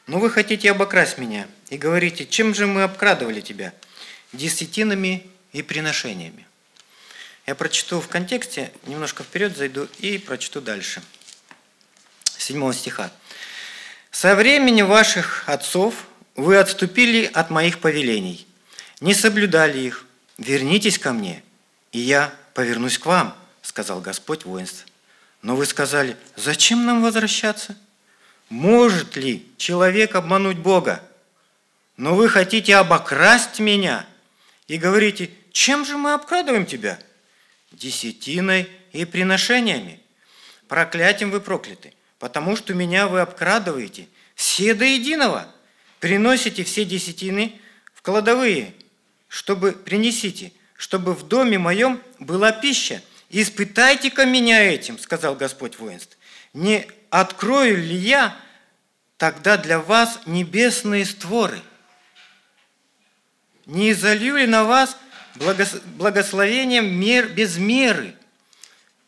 Но 0.08 0.20
вы 0.20 0.30
хотите 0.30 0.72
обокрасть 0.72 1.18
меня 1.18 1.48
и 1.70 1.78
говорите, 1.78 2.26
чем 2.26 2.56
же 2.56 2.68
мы 2.68 2.84
обкрадывали 2.84 3.42
тебя? 3.42 3.74
Десятинами 4.34 5.28
и 5.52 5.62
приношениями. 5.62 6.48
Я 7.46 7.56
прочту 7.56 8.00
в 8.00 8.08
контексте, 8.08 8.72
немножко 8.86 9.24
вперед 9.24 9.58
зайду 9.58 9.88
и 10.00 10.18
прочту 10.18 10.62
дальше. 10.62 11.02
Седьмого 12.38 12.74
стиха. 12.74 13.12
Со 14.10 14.36
времени 14.36 14.82
ваших 14.82 15.44
отцов 15.48 16.08
вы 16.36 16.58
отступили 16.58 17.30
от 17.34 17.50
моих 17.50 17.80
повелений, 17.80 18.48
не 19.00 19.14
соблюдали 19.14 19.80
их. 19.80 20.06
Вернитесь 20.38 20.98
ко 20.98 21.14
мне, 21.14 21.44
и 21.92 22.00
я 22.00 22.34
повернусь 22.54 22.98
к 22.98 23.06
вам, 23.06 23.36
сказал 23.62 24.02
Господь 24.02 24.46
воинств. 24.46 24.86
Но 25.42 25.56
вы 25.56 25.66
сказали, 25.66 26.18
зачем 26.36 26.86
нам 26.86 27.02
возвращаться? 27.02 27.78
Может 28.50 29.16
ли 29.16 29.48
человек 29.58 30.16
обмануть 30.16 30.58
Бога? 30.58 31.04
Но 31.98 32.16
вы 32.16 32.30
хотите 32.30 32.76
обокрасть 32.76 33.60
меня 33.60 34.06
и 34.68 34.78
говорите, 34.78 35.32
чем 35.52 35.86
же 35.86 35.98
мы 35.98 36.14
обкрадываем 36.14 36.66
тебя? 36.66 37.00
Десятиной 37.72 38.70
и 38.92 39.06
приношениями. 39.06 40.02
Проклятием 40.68 41.32
вы 41.32 41.42
прокляты, 41.42 41.94
потому 42.20 42.56
что 42.56 42.74
меня 42.74 43.08
вы 43.08 43.22
обкрадываете 43.22 44.08
все 44.36 44.74
до 44.74 44.86
единого. 44.86 45.48
Приносите 46.00 46.64
все 46.64 46.86
десятины 46.86 47.60
в 47.94 48.02
кладовые, 48.02 48.74
чтобы 49.28 49.74
принесите, 49.74 50.52
чтобы 50.76 51.14
в 51.14 51.28
доме 51.28 51.58
моем 51.58 52.02
была 52.20 52.52
пища. 52.52 53.02
Испытайте-ка 53.34 54.26
меня 54.26 54.62
этим, 54.62 55.00
сказал 55.00 55.36
Господь 55.36 55.80
воинств. 55.80 56.18
Не 56.54 56.86
открою 57.10 57.78
ли 57.78 57.96
я 57.96 58.38
тогда 59.18 59.56
для 59.56 59.80
вас 59.80 60.20
небесные 60.26 61.06
створы? 61.06 61.62
Не 63.66 63.92
изолью 63.92 64.36
ли 64.36 64.48
на 64.48 64.66
вас 64.66 64.98
благословением 65.98 66.94
мер 66.94 67.30
без 67.30 67.56
меры? 67.58 68.16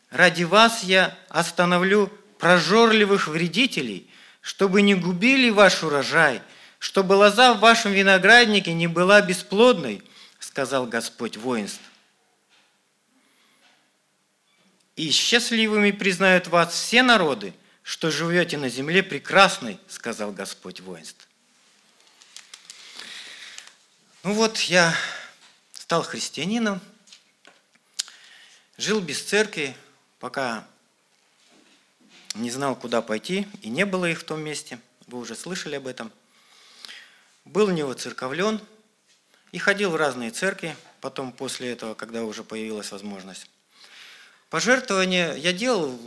Ради 0.08 0.44
вас 0.44 0.84
я 0.84 1.14
остановлю 1.28 2.10
прожорливых 2.38 3.28
вредителей, 3.28 4.08
чтобы 4.40 4.80
не 4.80 4.94
губили 4.94 5.50
ваш 5.50 5.82
урожай, 5.82 6.40
чтобы 6.78 7.12
лоза 7.12 7.52
в 7.52 7.60
вашем 7.60 7.92
винограднике 7.92 8.72
не 8.72 8.86
была 8.86 9.20
бесплодной, 9.20 10.02
сказал 10.38 10.86
Господь 10.86 11.36
воинств. 11.36 11.82
И 14.96 15.10
счастливыми 15.10 15.90
признают 15.90 16.46
вас 16.46 16.72
все 16.72 17.02
народы, 17.02 17.52
что 17.82 18.10
живете 18.10 18.56
на 18.56 18.68
земле 18.68 19.02
прекрасной, 19.02 19.78
сказал 19.88 20.32
Господь 20.32 20.80
воинств. 20.80 21.28
Ну 24.22 24.32
вот, 24.32 24.58
я 24.60 24.94
стал 25.72 26.02
христианином, 26.02 26.80
жил 28.78 29.00
без 29.00 29.22
церкви, 29.22 29.76
пока 30.18 30.66
не 32.34 32.50
знал, 32.50 32.74
куда 32.74 33.02
пойти, 33.02 33.46
и 33.62 33.68
не 33.68 33.84
было 33.84 34.06
их 34.06 34.20
в 34.20 34.24
том 34.24 34.40
месте. 34.40 34.78
Вы 35.06 35.18
уже 35.18 35.34
слышали 35.34 35.74
об 35.74 35.86
этом. 35.86 36.10
Был 37.44 37.68
не 37.70 37.82
воцерковлен 37.82 38.60
и 39.52 39.58
ходил 39.58 39.90
в 39.90 39.96
разные 39.96 40.30
церкви, 40.30 40.74
потом 41.00 41.30
после 41.30 41.72
этого, 41.72 41.94
когда 41.94 42.24
уже 42.24 42.42
появилась 42.42 42.90
возможность. 42.92 43.50
Пожертвования 44.54 45.34
я 45.34 45.52
делал 45.52 45.98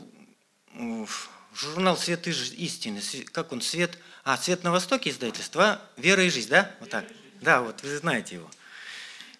журнал 1.54 1.98
«Свет 1.98 2.28
истины». 2.28 3.02
Как 3.34 3.52
он? 3.52 3.60
«Свет...» 3.60 3.98
А, 4.24 4.38
«Свет 4.38 4.64
на 4.64 4.72
Востоке» 4.72 5.10
издательство. 5.10 5.82
«Вера 5.98 6.24
и 6.24 6.30
жизнь», 6.30 6.48
да? 6.48 6.74
Вот 6.80 6.90
так. 6.90 7.04
Да, 7.42 7.62
вот 7.62 7.84
вы 7.84 7.98
знаете 7.98 8.36
его. 8.36 8.50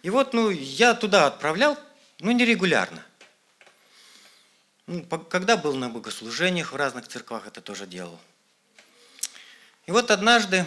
И 0.04 0.10
вот, 0.10 0.34
ну, 0.34 0.50
я 0.50 0.94
туда 0.94 1.26
отправлял, 1.28 1.80
ну, 2.20 2.32
нерегулярно. 2.32 3.02
Ну, 4.88 5.06
когда 5.06 5.56
был 5.56 5.76
на 5.76 5.88
богослужениях 5.88 6.74
в 6.74 6.76
разных 6.76 7.08
церквах, 7.08 7.48
это 7.48 7.62
тоже 7.62 7.88
делал. 7.88 8.20
И 9.86 9.92
вот 9.92 10.12
однажды 10.12 10.66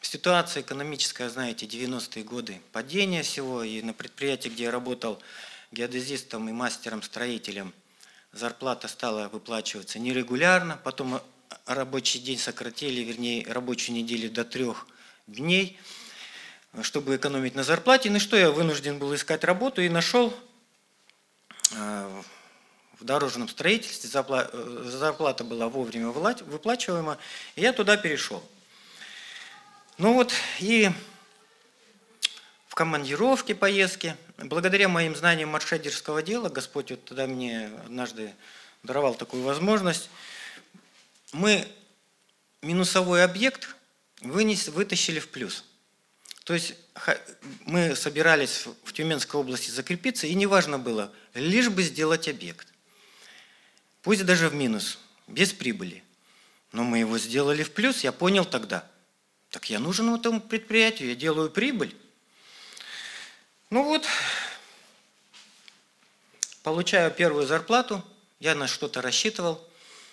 ситуация 0.00 0.62
экономическая, 0.62 1.28
знаете, 1.28 1.66
90-е 1.66 2.24
годы, 2.24 2.62
падение 2.72 3.22
всего, 3.22 3.62
и 3.62 3.82
на 3.82 3.92
предприятии, 3.92 4.48
где 4.48 4.62
я 4.62 4.70
работал 4.70 5.22
геодезистом 5.72 6.48
и 6.48 6.52
мастером-строителем, 6.52 7.74
зарплата 8.32 8.88
стала 8.88 9.28
выплачиваться 9.28 9.98
нерегулярно, 9.98 10.78
потом 10.82 11.20
рабочий 11.66 12.18
день 12.18 12.38
сократили, 12.38 13.02
вернее, 13.02 13.46
рабочую 13.46 13.96
неделю 13.96 14.30
до 14.30 14.44
трех 14.44 14.86
дней– 15.26 15.78
чтобы 16.80 17.16
экономить 17.16 17.54
на 17.54 17.64
зарплате. 17.64 18.10
Ну 18.10 18.18
что, 18.18 18.36
я 18.36 18.50
вынужден 18.50 18.98
был 18.98 19.14
искать 19.14 19.44
работу 19.44 19.82
и 19.82 19.88
нашел 19.88 20.32
э, 21.72 22.22
в 22.98 23.04
дорожном 23.04 23.48
строительстве, 23.48 24.08
э, 24.10 24.82
зарплата 24.86 25.44
была 25.44 25.68
вовремя 25.68 26.08
выплачиваема, 26.08 27.18
и 27.56 27.60
я 27.60 27.72
туда 27.74 27.98
перешел. 27.98 28.42
Ну 29.98 30.14
вот, 30.14 30.32
и 30.60 30.90
в 32.68 32.74
командировке, 32.74 33.54
поездке, 33.54 34.16
благодаря 34.44 34.88
моим 34.88 35.14
знаниям 35.16 35.50
маршедерского 35.50 36.22
дела, 36.22 36.48
Господь 36.48 36.90
вот 36.90 37.04
тогда 37.04 37.26
мне 37.26 37.70
однажды 37.84 38.34
даровал 38.82 39.14
такую 39.14 39.42
возможность, 39.42 40.10
мы 41.32 41.66
минусовой 42.60 43.24
объект 43.24 43.74
вынес, 44.20 44.68
вытащили 44.68 45.18
в 45.18 45.28
плюс– 45.28 45.64
то 46.44 46.54
есть 46.54 46.74
мы 47.64 47.94
собирались 47.94 48.66
в 48.84 48.92
Тюменской 48.92 49.38
области 49.38 49.70
закрепиться, 49.70 50.26
и 50.26 50.34
неважно 50.34 50.78
было, 50.78 51.12
лишь 51.34 51.68
бы 51.68 51.82
сделать 51.82 52.28
объект. 52.28 52.66
Пусть 54.02 54.26
даже 54.26 54.48
в 54.48 54.54
минус, 54.54 54.98
без 55.28 55.52
прибыли. 55.52 56.02
Но 56.72 56.82
мы 56.82 56.98
его 56.98 57.18
сделали 57.18 57.62
в 57.62 57.70
плюс, 57.70 58.02
я 58.02 58.10
понял 58.12 58.44
тогда. 58.44 58.88
Так 59.50 59.70
я 59.70 59.78
нужен 59.78 60.12
этому 60.12 60.40
предприятию, 60.40 61.10
я 61.10 61.14
делаю 61.14 61.50
прибыль. 61.50 61.94
Ну 63.72 63.84
вот, 63.84 64.06
получаю 66.62 67.10
первую 67.10 67.46
зарплату, 67.46 68.04
я 68.38 68.54
на 68.54 68.66
что-то 68.66 69.00
рассчитывал, 69.00 69.66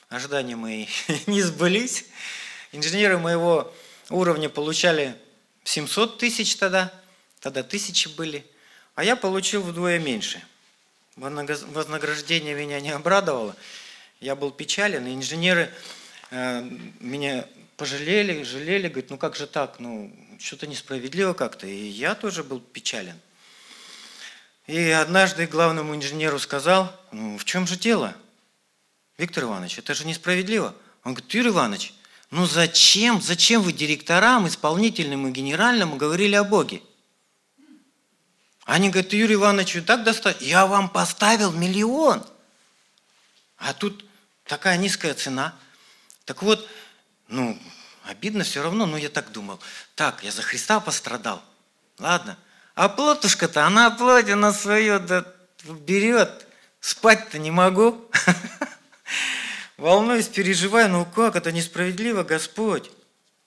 ожидания 0.08 0.56
мои 0.56 0.88
не 1.28 1.42
сбылись. 1.42 2.06
Инженеры 2.72 3.18
моего 3.18 3.70
уровня 4.10 4.48
получали 4.48 5.14
700 5.66 6.20
тысяч 6.20 6.56
тогда, 6.56 6.94
тогда 7.42 7.62
тысячи 7.62 8.08
были, 8.08 8.46
а 8.96 9.04
я 9.04 9.18
получил 9.18 9.62
вдвое 9.62 10.00
меньше. 10.00 10.42
Вознаграждение 11.18 12.56
меня 12.56 12.80
не 12.80 12.92
обрадовало, 12.92 13.58
я 14.22 14.38
был 14.38 14.52
печален, 14.52 15.06
и 15.06 15.14
инженеры 15.14 15.70
э, 16.32 16.62
меня 17.02 17.46
пожалели, 17.76 18.42
жалели, 18.44 18.88
говорят, 18.88 19.10
ну 19.10 19.18
как 19.18 19.36
же 19.36 19.48
так, 19.48 19.82
ну 19.82 20.16
что-то 20.40 20.66
несправедливо 20.66 21.34
как-то, 21.34 21.68
и 21.68 21.88
я 21.88 22.16
тоже 22.16 22.46
был 22.46 22.62
печален. 22.62 23.20
И 24.70 24.92
однажды 24.92 25.48
главному 25.48 25.96
инженеру 25.96 26.38
сказал, 26.38 26.96
ну 27.12 27.40
в 27.40 27.44
чем 27.44 27.66
же 27.66 27.76
дело? 27.76 28.16
Виктор 29.18 29.46
Иванович, 29.46 29.80
это 29.80 29.96
же 29.96 30.06
несправедливо. 30.06 30.76
Он 31.04 31.16
говорит, 31.16 31.34
Юрий 31.34 31.50
Иванович, 31.50 31.92
ну 32.30 32.46
зачем, 32.46 33.20
зачем 33.20 33.64
вы 33.64 33.74
директорам, 33.74 34.48
исполнительным 34.48 35.28
и 35.28 35.32
генеральному 35.32 35.96
говорили 35.96 36.36
о 36.36 36.44
Боге? 36.44 36.84
Они 38.66 38.92
говорят, 38.92 39.12
Юрий 39.12 39.34
Иванович, 39.34 39.78
так 39.88 40.04
достать? 40.04 40.40
Я 40.40 40.68
вам 40.68 40.88
поставил 40.90 41.52
миллион. 41.52 42.24
А 43.58 43.74
тут 43.74 44.06
такая 44.44 44.78
низкая 44.78 45.16
цена. 45.16 45.56
Так 46.26 46.44
вот, 46.44 46.70
ну, 47.28 47.60
обидно 48.04 48.44
все 48.44 48.62
равно, 48.62 48.86
но 48.86 48.98
я 48.98 49.10
так 49.10 49.32
думал. 49.32 49.60
Так, 49.96 50.24
я 50.24 50.30
за 50.30 50.44
Христа 50.44 50.80
пострадал. 50.80 51.42
Ладно. 51.98 52.38
А 52.80 52.88
плотушка-то, 52.88 53.66
она 53.68 53.92
плоть, 53.92 54.30
она 54.30 54.54
свое 54.54 55.00
да, 55.00 55.26
берет. 55.66 56.48
Спать-то 56.80 57.38
не 57.38 57.52
могу. 57.52 58.10
волнуюсь, 59.76 60.30
переживаю, 60.30 60.88
ну 60.88 61.06
как, 61.06 61.36
это 61.36 61.52
несправедливо, 61.52 62.24
Господь. 62.24 62.90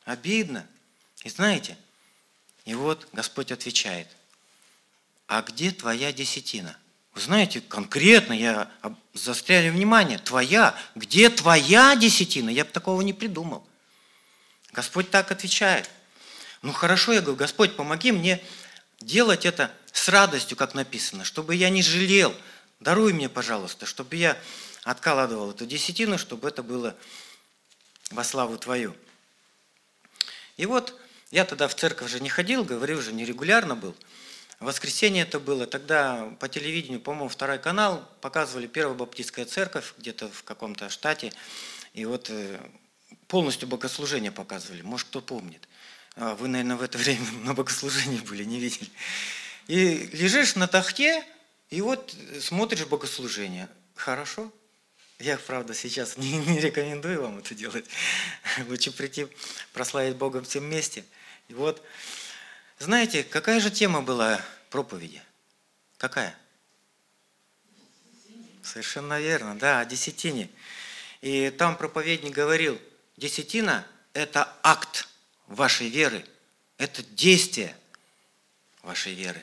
Обидно. 0.05 0.67
И 1.25 1.31
знаете, 1.31 1.79
и 2.67 2.75
вот 2.75 3.09
Господь 3.15 3.51
отвечает, 3.53 4.07
а 5.29 5.41
где 5.41 5.71
твоя 5.71 6.13
десятина? 6.13 6.77
Вы 7.15 7.23
знаете, 7.23 7.63
конкретно 7.63 8.35
я 8.35 8.71
застряли 9.15 9.71
внимание, 9.71 10.19
твоя, 10.19 10.75
где 10.95 11.31
твоя 11.31 11.97
десятина? 11.97 12.51
Я 12.51 12.67
бы 12.67 12.71
такого 12.71 13.01
не 13.01 13.15
придумал. 13.15 13.67
Господь 14.73 15.09
так 15.09 15.33
отвечает. 15.33 15.89
Ну 16.61 16.71
хорошо, 16.73 17.15
я 17.15 17.23
говорю, 17.23 17.39
Господь, 17.39 17.77
помоги 17.77 18.13
мне 18.13 18.43
делать 19.03 19.45
это 19.47 19.73
с 19.93 20.09
радостью, 20.09 20.57
как 20.57 20.75
написано, 20.75 21.25
чтобы 21.25 21.55
я 21.55 21.71
не 21.71 21.83
жалел. 21.83 22.35
Даруй 22.81 23.13
мне, 23.13 23.29
пожалуйста, 23.29 23.87
чтобы 23.87 24.17
я 24.17 24.39
откладывал 24.85 25.51
эту 25.51 25.67
десятину, 25.67 26.19
чтобы 26.19 26.49
это 26.49 26.63
было 26.63 26.97
во 28.11 28.25
славу 28.25 28.59
Твою. 28.59 28.97
И 30.57 30.67
вот 30.67 30.99
я 31.31 31.45
тогда 31.45 31.69
в 31.69 31.75
церковь 31.75 32.11
же 32.11 32.21
не 32.21 32.29
ходил, 32.29 32.65
говорил 32.65 33.01
же, 33.01 33.13
нерегулярно 33.13 33.77
был. 33.77 33.95
Воскресенье 34.61 35.23
это 35.23 35.41
было. 35.41 35.67
Тогда 35.67 36.37
по 36.39 36.49
телевидению, 36.49 37.01
по-моему, 37.01 37.29
второй 37.29 37.59
канал 37.59 38.09
показывали 38.21 38.67
Первая 38.67 38.97
Баптистская 38.97 39.45
церковь 39.45 39.95
где-то 39.99 40.29
в 40.29 40.45
каком-то 40.45 40.89
штате. 40.89 41.33
И 41.95 42.05
вот 42.05 42.31
э, 42.31 42.61
полностью 43.27 43.67
богослужение 43.67 44.31
показывали, 44.31 44.83
может, 44.83 45.09
кто 45.09 45.21
помнит. 45.21 45.67
А, 46.17 46.35
Вы, 46.35 46.49
наверное, 46.49 46.77
в 46.77 46.83
это 46.83 46.99
время 47.03 47.25
на 47.45 47.55
богослужении 47.55 48.21
были, 48.21 48.45
не 48.45 48.59
видели. 48.59 48.91
И 49.69 50.11
лежишь 50.13 50.57
на 50.57 50.67
тахте, 50.67 51.25
и 51.71 51.81
вот 51.81 52.15
смотришь 52.41 52.87
богослужение. 52.87 53.69
Хорошо? 53.95 54.53
Я, 55.19 55.39
правда, 55.39 55.73
сейчас 55.73 56.17
не, 56.17 56.39
не 56.39 56.61
рекомендую 56.61 57.23
вам 57.23 57.39
это 57.39 57.55
делать. 57.55 57.87
Лучше 58.69 58.93
прийти 58.93 59.29
прославить 59.73 60.17
Бога 60.17 60.43
в 60.43 60.49
тем 60.49 60.65
месте. 60.65 61.05
И 61.49 61.55
вот, 61.55 61.83
знаете, 62.79 63.23
какая 63.23 63.61
же 63.61 63.71
тема 63.71 64.03
была 64.03 64.41
проповеди? 64.71 65.23
Какая? 65.99 66.37
Совершенно 68.63 69.21
верно, 69.21 69.59
да, 69.59 69.81
о 69.81 69.85
десятине. 69.85 70.49
И 71.21 71.51
там 71.51 71.77
проповедник 71.77 72.33
говорил, 72.33 72.81
десятина– 73.17 73.87
это 74.13 74.53
акт 74.63 75.09
вашей 75.47 75.89
веры, 75.89 76.25
это 76.79 77.03
действие 77.03 77.77
вашей 78.83 79.15
веры. 79.15 79.43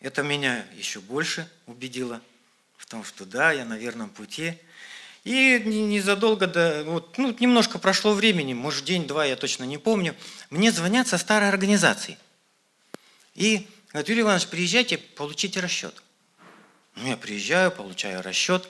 Это 0.00 0.22
меня 0.22 0.66
еще 0.74 1.00
больше 1.00 1.50
убедило 1.66 2.22
в 2.78 2.86
том, 2.86 3.04
что 3.04 3.24
да, 3.24 3.52
я 3.52 3.64
на 3.64 3.76
верном 3.76 4.08
пути. 4.10 4.58
И 5.24 5.62
не- 5.66 5.84
незадолго 5.84 6.46
до, 6.46 6.82
вот, 6.84 7.18
ну, 7.18 7.36
немножко 7.38 7.78
прошло 7.78 8.14
времени, 8.14 8.54
может, 8.54 8.86
день-два, 8.86 9.26
я 9.26 9.36
точно 9.36 9.64
не 9.64 9.76
помню, 9.76 10.16
мне 10.48 10.72
звонят 10.72 11.08
со 11.08 11.18
старой 11.18 11.50
организации. 11.50 12.16
И 13.34 13.68
говорят, 13.90 14.08
Юрий 14.08 14.22
Иванович, 14.22 14.46
приезжайте, 14.46 14.96
получите 14.96 15.60
расчет. 15.60 16.02
Ну, 16.94 17.06
я 17.08 17.16
приезжаю, 17.16 17.70
получаю 17.70 18.22
расчет. 18.22 18.68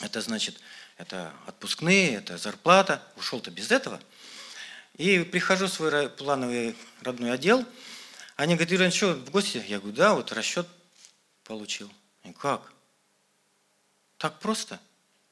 Это 0.00 0.20
значит, 0.20 0.60
это 0.96 1.32
отпускные, 1.46 2.14
это 2.16 2.36
зарплата. 2.36 3.02
Ушел-то 3.16 3.50
без 3.50 3.70
этого. 3.70 4.00
И 4.98 5.20
прихожу 5.20 5.66
в 5.66 5.72
свой 5.72 6.08
плановый 6.10 6.76
родной 7.02 7.32
отдел. 7.32 7.64
Они 8.34 8.54
говорят, 8.54 8.72
Юрий 8.72 8.90
что, 8.90 9.14
в 9.14 9.30
гости? 9.30 9.64
Я 9.68 9.78
говорю, 9.78 9.96
да, 9.96 10.14
вот 10.14 10.32
расчет 10.32 10.66
получил. 11.44 11.90
Они, 12.24 12.34
как? 12.34 12.72
Так 14.18 14.40
просто? 14.40 14.80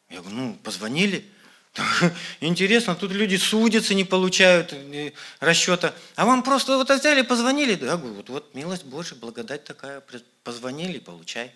Я 0.08 0.20
говорю, 0.20 0.36
ну, 0.36 0.54
позвонили. 0.62 1.28
Интересно, 2.40 2.94
тут 2.94 3.10
люди 3.10 3.36
судятся, 3.36 3.94
не 3.94 4.04
получают 4.04 4.72
э, 4.72 5.12
расчета. 5.40 5.94
А 6.14 6.24
вам 6.24 6.44
просто 6.44 6.76
вот 6.76 6.88
взяли, 6.88 7.22
позвонили. 7.22 7.74
Да, 7.74 7.96
говорю, 7.96 8.14
вот, 8.14 8.28
вот 8.28 8.54
милость 8.54 8.84
Божия, 8.84 9.18
благодать 9.18 9.64
такая. 9.64 10.02
Позвонили, 10.44 11.00
получай. 11.00 11.52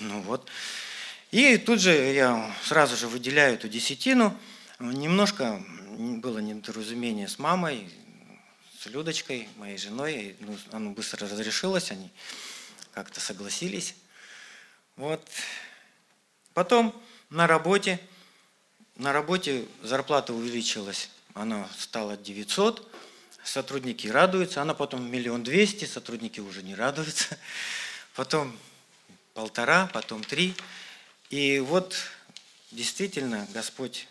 Ну 0.00 0.20
вот. 0.20 0.48
И 1.30 1.56
тут 1.56 1.80
же 1.80 1.92
я 1.92 2.54
сразу 2.62 2.94
же 2.96 3.08
выделяю 3.08 3.54
эту 3.54 3.68
десятину. 3.68 4.38
Немножко 4.78 5.64
было 5.96 6.38
недоразумение 6.38 7.26
с 7.26 7.38
мамой, 7.38 7.88
с 8.78 8.86
Людочкой, 8.86 9.48
моей 9.56 9.78
женой. 9.78 10.36
Ну, 10.40 10.56
оно 10.72 10.90
быстро 10.90 11.26
разрешилось, 11.26 11.90
они 11.90 12.10
как-то 12.92 13.18
согласились. 13.20 13.94
Вот. 14.96 15.26
Потом 16.52 16.94
на 17.30 17.46
работе, 17.46 17.98
на 18.96 19.12
работе 19.12 19.66
зарплата 19.82 20.34
увеличилась, 20.34 21.10
она 21.32 21.66
стала 21.78 22.16
900, 22.16 22.86
сотрудники 23.42 24.06
радуются, 24.08 24.60
она 24.60 24.74
потом 24.74 25.10
миллион 25.10 25.42
двести, 25.42 25.86
сотрудники 25.86 26.40
уже 26.40 26.62
не 26.62 26.74
радуются, 26.74 27.38
потом 28.14 28.54
полтора, 29.32 29.88
потом 29.94 30.22
три. 30.22 30.54
И 31.30 31.58
вот 31.58 31.96
действительно 32.70 33.46
Господь 33.52 34.08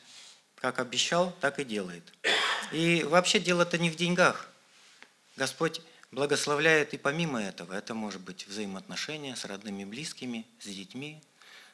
как 0.56 0.80
обещал, 0.80 1.36
так 1.41 1.60
и 1.60 1.64
делает. 1.64 2.03
И 2.72 3.03
вообще 3.03 3.39
дело-то 3.39 3.78
не 3.78 3.89
в 3.89 3.95
деньгах. 3.95 4.49
Господь 5.36 5.82
благословляет 6.12 6.93
и 6.93 6.97
помимо 6.97 7.41
этого. 7.41 7.74
Это 7.74 7.93
может 7.93 8.22
быть 8.22 8.47
взаимоотношения 8.47 9.36
с 9.36 9.45
родными, 9.45 9.84
близкими, 9.84 10.45
с 10.60 10.66
детьми, 10.66 11.22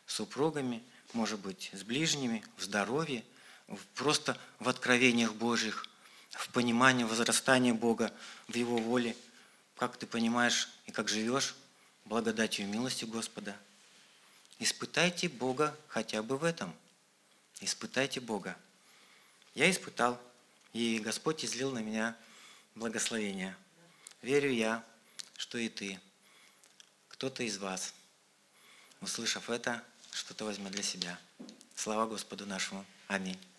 с 0.08 0.16
супругами, 0.16 0.84
может 1.14 1.40
быть, 1.40 1.70
с 1.74 1.84
ближними, 1.84 2.44
в 2.58 2.64
здоровье, 2.64 3.24
просто 3.96 4.38
в 4.60 4.68
откровениях 4.68 5.34
Божьих, 5.34 5.86
в 6.32 6.50
понимании 6.50 7.04
возрастания 7.04 7.74
Бога, 7.74 8.12
в 8.48 8.56
Его 8.56 8.78
воле, 8.78 9.16
как 9.78 9.98
ты 9.98 10.06
понимаешь 10.08 10.70
и 10.86 10.92
как 10.92 11.08
живешь 11.08 11.56
благодатью 12.06 12.66
и 12.66 12.68
милостью 12.68 13.08
Господа. 13.08 13.56
Испытайте 14.60 15.30
Бога 15.30 15.76
хотя 15.88 16.22
бы 16.22 16.38
в 16.38 16.44
этом. 16.44 16.74
Испытайте 17.62 18.20
Бога. 18.20 18.58
Я 19.54 19.70
испытал, 19.70 20.22
и 20.74 21.00
Господь 21.00 21.44
излил 21.44 21.72
на 21.72 21.80
меня 21.80 22.16
благословение. 22.76 23.56
Верю 24.22 24.52
я, 24.52 24.86
что 25.36 25.58
и 25.58 25.68
ты, 25.68 26.00
кто-то 27.10 27.44
из 27.44 27.58
вас, 27.58 27.94
услышав 29.02 29.50
это, 29.50 29.84
что-то 30.12 30.46
возьмет 30.46 30.72
для 30.72 30.84
себя. 30.84 31.20
Слава 31.76 32.08
Господу 32.08 32.46
нашему. 32.46 32.86
Аминь. 33.08 33.40